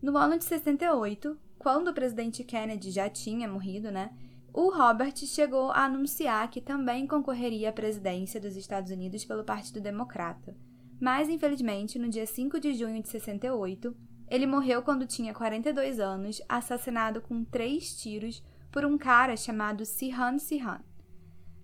No 0.00 0.16
ano 0.16 0.38
de 0.38 0.44
68, 0.46 1.38
quando 1.59 1.88
o 1.88 1.94
presidente 1.94 2.42
Kennedy 2.42 2.90
já 2.90 3.11
tinha 3.11 3.46
morrido, 3.46 3.90
né, 3.90 4.16
o 4.50 4.70
Robert 4.70 5.18
chegou 5.26 5.70
a 5.72 5.84
anunciar 5.84 6.50
que 6.50 6.62
também 6.62 7.07
concorreria 7.07 7.68
à 7.68 7.72
presidência 7.72 8.40
dos 8.40 8.57
Estados 8.57 8.90
Unidos 8.90 9.26
pelo 9.26 9.44
Partido 9.44 9.78
Democrata. 9.78 10.57
Mas, 11.03 11.28
infelizmente, 11.28 11.98
no 11.98 12.09
dia 12.09 12.24
5 12.24 12.61
de 12.61 12.74
junho 12.74 13.03
de 13.03 13.09
68, 13.09 13.92
ele 14.30 14.46
morreu 14.46 14.82
quando 14.82 15.05
tinha 15.05 15.34
42 15.34 15.98
anos, 15.98 16.40
assassinado 16.48 17.20
com 17.20 17.42
três 17.42 17.96
tiros 18.00 18.40
por 18.70 18.84
um 18.84 18.96
cara 18.96 19.36
chamado 19.36 19.84
Sirhan 19.84 20.38
Sirhan. 20.38 20.80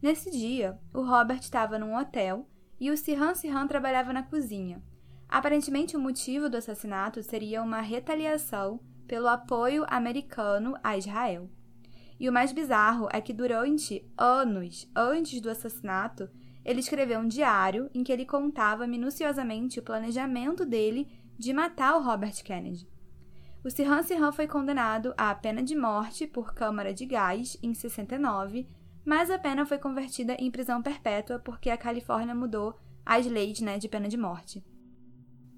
Nesse 0.02 0.28
dia, 0.32 0.76
o 0.92 1.02
Robert 1.02 1.38
estava 1.38 1.78
num 1.78 1.96
hotel 1.96 2.48
e 2.80 2.90
o 2.90 2.96
Sirhan 2.96 3.36
Sirhan 3.36 3.68
trabalhava 3.68 4.12
na 4.12 4.24
cozinha. 4.24 4.82
Aparentemente, 5.28 5.96
o 5.96 6.00
motivo 6.00 6.50
do 6.50 6.56
assassinato 6.56 7.22
seria 7.22 7.62
uma 7.62 7.80
retaliação 7.80 8.80
pelo 9.06 9.28
apoio 9.28 9.84
americano 9.86 10.74
a 10.82 10.98
Israel. 10.98 11.48
E 12.18 12.28
o 12.28 12.32
mais 12.32 12.50
bizarro 12.50 13.06
é 13.12 13.20
que 13.20 13.32
durante 13.32 14.04
anos 14.18 14.90
antes 14.96 15.40
do 15.40 15.48
assassinato, 15.48 16.28
ele 16.64 16.80
escreveu 16.80 17.20
um 17.20 17.28
diário 17.28 17.90
em 17.94 18.02
que 18.02 18.12
ele 18.12 18.26
contava 18.26 18.86
minuciosamente 18.86 19.78
o 19.78 19.82
planejamento 19.82 20.64
dele 20.66 21.08
de 21.38 21.52
matar 21.52 21.96
o 21.96 22.02
Robert 22.02 22.42
Kennedy. 22.42 22.88
O 23.64 23.70
Sirhan 23.70 24.02
Sirhan 24.02 24.32
foi 24.32 24.46
condenado 24.46 25.12
à 25.16 25.34
pena 25.34 25.62
de 25.62 25.76
morte 25.76 26.26
por 26.26 26.54
câmara 26.54 26.94
de 26.94 27.04
gás 27.04 27.56
em 27.62 27.74
69, 27.74 28.68
mas 29.04 29.30
a 29.30 29.38
pena 29.38 29.66
foi 29.66 29.78
convertida 29.78 30.34
em 30.38 30.50
prisão 30.50 30.82
perpétua 30.82 31.38
porque 31.38 31.70
a 31.70 31.76
Califórnia 31.76 32.34
mudou 32.34 32.78
as 33.04 33.26
leis 33.26 33.60
né, 33.60 33.78
de 33.78 33.88
pena 33.88 34.08
de 34.08 34.16
morte. 34.16 34.64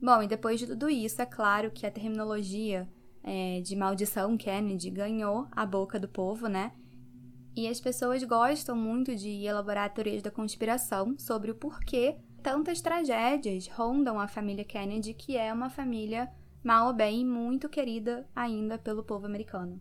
Bom, 0.00 0.22
e 0.22 0.26
depois 0.26 0.58
de 0.58 0.66
tudo 0.66 0.88
isso, 0.88 1.20
é 1.20 1.26
claro 1.26 1.70
que 1.70 1.84
a 1.84 1.90
terminologia 1.90 2.88
é, 3.22 3.60
de 3.60 3.76
maldição 3.76 4.36
Kennedy 4.36 4.88
ganhou 4.88 5.46
a 5.50 5.66
boca 5.66 5.98
do 5.98 6.08
povo, 6.08 6.46
né? 6.48 6.72
E 7.56 7.66
as 7.66 7.80
pessoas 7.80 8.22
gostam 8.22 8.76
muito 8.76 9.14
de 9.14 9.44
elaborar 9.44 9.92
teorias 9.92 10.22
da 10.22 10.30
conspiração 10.30 11.16
sobre 11.18 11.50
o 11.50 11.54
porquê 11.54 12.16
tantas 12.42 12.80
tragédias 12.80 13.68
rondam 13.68 14.18
a 14.18 14.28
família 14.28 14.64
Kennedy, 14.64 15.14
que 15.14 15.36
é 15.36 15.52
uma 15.52 15.68
família, 15.68 16.30
mal 16.64 16.88
ou 16.88 16.92
bem, 16.92 17.24
muito 17.24 17.68
querida 17.68 18.26
ainda 18.34 18.78
pelo 18.78 19.02
povo 19.02 19.26
americano. 19.26 19.80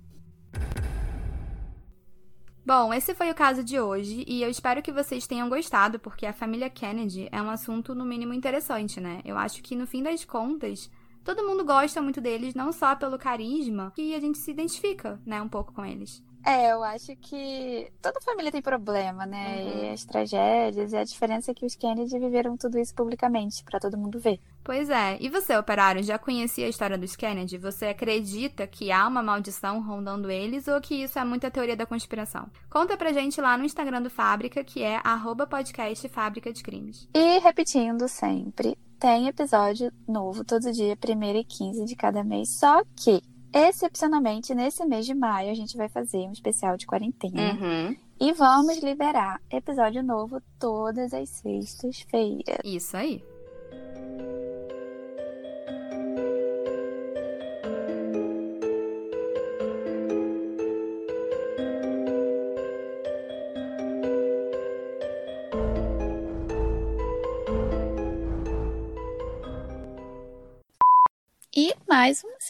Bom, 2.65 2.93
esse 2.93 3.15
foi 3.15 3.31
o 3.31 3.35
caso 3.35 3.63
de 3.63 3.79
hoje 3.79 4.23
e 4.27 4.43
eu 4.43 4.49
espero 4.49 4.81
que 4.81 4.91
vocês 4.91 5.25
tenham 5.25 5.49
gostado, 5.49 5.97
porque 5.97 6.25
a 6.25 6.33
família 6.33 6.69
Kennedy 6.69 7.27
é 7.31 7.41
um 7.41 7.49
assunto 7.49 7.95
no 7.95 8.05
mínimo 8.05 8.33
interessante, 8.33 8.99
né? 8.99 9.21
Eu 9.25 9.37
acho 9.37 9.63
que 9.63 9.75
no 9.75 9.87
fim 9.87 10.03
das 10.03 10.23
contas, 10.23 10.91
todo 11.23 11.47
mundo 11.47 11.65
gosta 11.65 12.01
muito 12.01 12.21
deles, 12.21 12.53
não 12.53 12.71
só 12.71 12.95
pelo 12.95 13.17
carisma, 13.17 13.91
que 13.95 14.13
a 14.13 14.19
gente 14.19 14.37
se 14.37 14.51
identifica, 14.51 15.19
né, 15.25 15.41
um 15.41 15.49
pouco 15.49 15.73
com 15.73 15.83
eles. 15.83 16.23
É, 16.49 16.71
eu 16.71 16.83
acho 16.83 17.15
que 17.17 17.91
toda 18.01 18.19
família 18.21 18.51
tem 18.51 18.59
problema, 18.59 19.23
né? 19.23 19.61
Uhum. 19.61 19.83
E 19.83 19.89
as 19.89 20.03
tragédias, 20.03 20.93
e 20.93 20.97
a 20.97 21.03
diferença 21.03 21.51
é 21.51 21.53
que 21.53 21.63
os 21.63 21.75
Kennedy 21.75 22.17
viveram 22.17 22.57
tudo 22.57 22.79
isso 22.79 22.91
publicamente, 22.95 23.63
pra 23.63 23.79
todo 23.79 23.95
mundo 23.95 24.19
ver. 24.19 24.39
Pois 24.63 24.89
é. 24.89 25.15
E 25.21 25.29
você, 25.29 25.55
operário, 25.55 26.01
já 26.01 26.17
conhecia 26.17 26.65
a 26.65 26.69
história 26.69 26.97
dos 26.97 27.15
Kennedy? 27.15 27.59
Você 27.59 27.85
acredita 27.85 28.65
que 28.65 28.91
há 28.91 29.07
uma 29.07 29.21
maldição 29.21 29.79
rondando 29.79 30.31
eles 30.31 30.67
ou 30.67 30.81
que 30.81 30.95
isso 30.95 31.19
é 31.19 31.23
muita 31.23 31.51
teoria 31.51 31.77
da 31.77 31.85
conspiração? 31.85 32.49
Conta 32.67 32.97
pra 32.97 33.13
gente 33.13 33.39
lá 33.39 33.55
no 33.55 33.63
Instagram 33.63 34.01
do 34.01 34.09
Fábrica, 34.09 34.63
que 34.63 34.81
é 34.81 34.99
arroba 35.03 35.45
podcast 35.45 36.09
Fábrica 36.09 36.51
de 36.51 36.63
Crimes. 36.63 37.07
E 37.13 37.37
repetindo 37.37 38.07
sempre, 38.07 38.75
tem 38.99 39.27
episódio 39.27 39.93
novo 40.07 40.43
todo 40.43 40.71
dia, 40.71 40.97
1 40.97 41.23
e 41.37 41.43
15 41.43 41.85
de 41.85 41.95
cada 41.95 42.23
mês. 42.23 42.57
Só 42.57 42.83
que, 42.95 43.21
excepcionalmente, 43.53 44.53
nesse 44.53 44.85
mês 44.85 45.05
de 45.05 45.13
maio, 45.13 45.51
a 45.51 45.55
gente 45.55 45.75
vai 45.77 45.89
fazer 45.89 46.19
um 46.19 46.31
especial 46.31 46.77
de 46.77 46.85
quarentena. 46.85 47.53
Uhum. 47.53 47.95
E 48.19 48.33
vamos 48.33 48.79
liberar 48.83 49.41
episódio 49.49 50.03
novo 50.03 50.41
todas 50.59 51.13
as 51.13 51.29
sextas-feiras. 51.29 52.59
Isso 52.63 52.97
aí. 52.97 53.23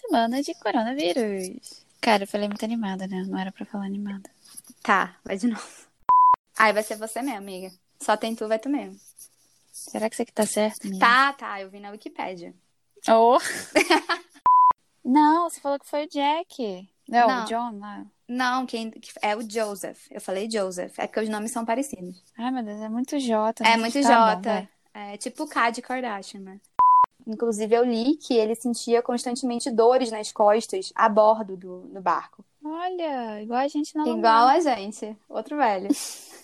Semana 0.10 0.42
de 0.42 0.54
coronavírus. 0.56 1.84
Cara, 2.02 2.24
eu 2.24 2.28
falei 2.28 2.48
muito 2.48 2.64
animada, 2.66 3.08
né? 3.08 3.24
Não 3.28 3.38
era 3.38 3.52
pra 3.52 3.66
falar 3.66 3.86
animada. 3.86 4.30
Tá, 4.82 5.16
vai 5.24 5.38
de 5.38 5.48
novo. 5.48 5.68
Aí 6.58 6.74
vai 6.74 6.84
ser 6.84 6.96
você 6.98 7.22
mesmo, 7.22 7.38
amiga. 7.38 7.72
Só 8.02 8.18
tem 8.18 8.36
tu, 8.36 8.48
vai 8.48 8.60
tu 8.60 8.70
mesmo. 8.70 9.00
Será 9.72 10.10
que 10.10 10.16
isso 10.16 10.22
aqui 10.24 10.32
tá 10.34 10.46
certo, 10.46 10.86
amiga? 10.88 11.00
Tá, 11.06 11.34
tá, 11.34 11.62
eu 11.62 11.70
vi 11.70 11.80
na 11.80 11.92
Wikipédia. 11.92 12.54
Oh. 13.08 13.38
Não, 15.04 15.50
você 15.50 15.60
falou 15.62 15.80
que 15.80 15.88
foi 15.88 16.06
o 16.06 16.10
Jack. 16.10 16.88
Não, 17.08 17.28
Não. 17.28 17.44
o 17.44 17.46
John 17.48 17.80
lá. 17.80 18.06
Não, 18.28 18.66
quem 18.66 18.92
que- 18.92 19.12
é 19.22 19.36
o 19.36 19.50
Joseph. 19.50 20.06
Eu 20.12 20.22
falei 20.22 20.50
Joseph. 20.50 21.00
É 21.00 21.08
porque 21.08 21.22
os 21.22 21.30
nomes 21.30 21.52
são 21.52 21.66
parecidos. 21.66 22.22
Ai, 22.38 22.52
meu 22.52 22.64
Deus, 22.64 22.82
é 22.82 22.90
muito 22.90 23.18
J. 23.20 23.64
É 23.64 23.78
mas 23.78 23.94
muito 23.94 24.08
tá 24.08 24.36
bom, 24.36 24.42
J. 24.42 24.50
vai. 24.54 24.70
é 25.14 25.18
tipo 25.18 25.44
o 25.44 25.48
K 25.48 25.72
de 25.72 25.82
Kardashian, 25.82 26.42
né? 26.42 26.60
Inclusive, 27.28 27.76
eu 27.76 27.84
li 27.84 28.18
que 28.18 28.34
ele 28.36 28.56
sentia 28.56 29.02
constantemente 29.02 29.70
dores 29.70 30.12
nas 30.12 30.32
costas 30.32 30.92
a 30.96 31.08
bordo 31.08 31.56
do, 31.56 31.82
do 31.82 32.02
barco. 32.02 32.44
Olha, 32.64 33.42
igual 33.42 33.60
a 33.60 33.68
gente 33.68 33.96
na 33.96 34.08
Igual 34.08 34.48
a 34.48 34.60
gente. 34.60 35.16
Outro 35.30 35.58
velho. 35.58 35.90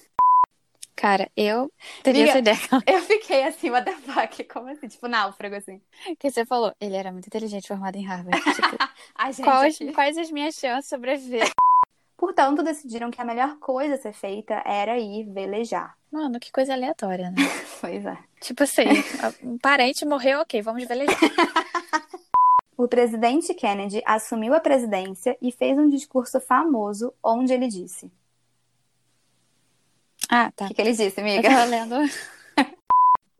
Cara, 0.96 1.30
eu 1.36 1.70
teria 2.02 2.32
Amiga, 2.32 2.50
essa 2.50 2.58
ideia 2.58 2.84
Eu 2.88 3.02
fiquei 3.02 3.44
assim, 3.44 3.70
what 3.70 3.86
the 3.86 3.98
fuck? 3.98 4.44
Como 4.46 4.70
assim? 4.70 4.88
Tipo, 4.88 5.08
náufrago, 5.08 5.56
assim. 5.56 5.82
que 6.18 6.32
você 6.32 6.46
falou. 6.46 6.74
Ele 6.80 6.96
era 6.96 7.12
muito 7.12 7.28
inteligente, 7.28 7.68
formado 7.68 7.98
em 7.98 8.06
Harvard. 8.06 8.42
Tipo, 8.42 8.78
A 9.14 9.32
gente 9.32 9.44
quais, 9.44 9.76
aqui. 9.76 9.92
quais 9.92 10.18
as 10.18 10.32
minhas 10.32 10.56
chances 10.56 10.86
de 10.86 10.90
sobreviver? 10.90 11.52
Portanto, 12.18 12.64
decidiram 12.64 13.12
que 13.12 13.20
a 13.22 13.26
melhor 13.26 13.58
coisa 13.60 13.96
a 13.96 13.98
ser 13.98 14.14
feita 14.14 14.62
era 14.66 14.98
ir 14.98 15.26
velejar. 15.32 15.98
Mano, 16.12 16.40
que 16.40 16.52
coisa 16.52 16.74
aleatória, 16.74 17.30
né? 17.32 17.38
Pois 17.82 18.06
é. 18.06 18.18
Tipo 18.42 18.64
assim, 18.64 18.84
um 19.44 19.58
parente 19.58 20.06
morreu, 20.06 20.40
ok, 20.42 20.62
vamos 20.62 20.86
velejar. 20.86 21.18
O 22.78 22.90
presidente 22.90 23.54
Kennedy 23.54 24.02
assumiu 24.06 24.54
a 24.54 24.60
presidência 24.60 25.38
e 25.42 25.50
fez 25.50 25.78
um 25.78 25.88
discurso 25.88 26.42
famoso 26.42 27.14
onde 27.24 27.54
ele 27.54 27.70
disse. 27.70 28.12
Ah, 30.30 30.48
O 30.50 30.52
tá. 30.52 30.68
que, 30.68 30.74
que 30.74 30.82
ele 30.82 30.92
disse, 30.92 31.14
Eu 31.18 31.24
amiga? 31.24 31.48
tava 31.50 31.64
lendo. 31.64 31.96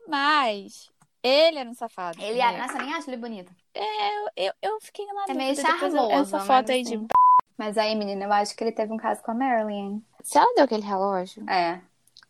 Mas 0.08 0.90
ele 1.22 1.58
era 1.58 1.68
um 1.68 1.74
safado. 1.74 2.18
Ele 2.22 2.38
né? 2.38 2.44
era. 2.44 2.58
Nossa, 2.66 2.78
eu 2.78 2.84
nem 2.86 2.94
acho 2.94 3.10
ele 3.10 3.16
bonito. 3.18 3.52
Eu, 3.74 4.30
eu, 4.36 4.52
eu 4.62 4.80
fiquei 4.80 5.04
na 5.06 5.24
É 5.28 5.34
meio 5.34 5.50
eu- 5.50 5.56
charmoso. 5.56 6.10
Essa 6.12 6.40
foto 6.40 6.72
aí 6.72 6.82
de. 6.82 6.96
Mas 7.56 7.78
aí, 7.78 7.94
menina, 7.94 8.24
eu 8.24 8.32
acho 8.32 8.54
que 8.54 8.62
ele 8.62 8.72
teve 8.72 8.92
um 8.92 8.96
caso 8.96 9.22
com 9.22 9.30
a 9.30 9.34
Marilyn. 9.34 9.74
hein? 9.74 10.04
Se 10.22 10.38
ela 10.38 10.52
deu 10.54 10.64
aquele 10.64 10.82
relógio, 10.82 11.48
É. 11.48 11.80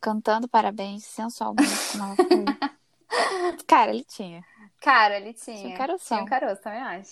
cantando 0.00 0.48
parabéns 0.48 1.04
sensualmente. 1.04 1.66
Cara, 3.66 3.90
ele 3.90 4.04
tinha. 4.04 4.44
Cara, 4.80 5.16
ele 5.16 5.32
tinha. 5.32 5.56
Tinha 5.56 5.74
um 5.74 5.78
caroção. 5.78 6.18
Tinha 6.18 6.22
um 6.22 6.26
caroço, 6.26 6.62
também 6.62 6.80
acho. 6.80 7.10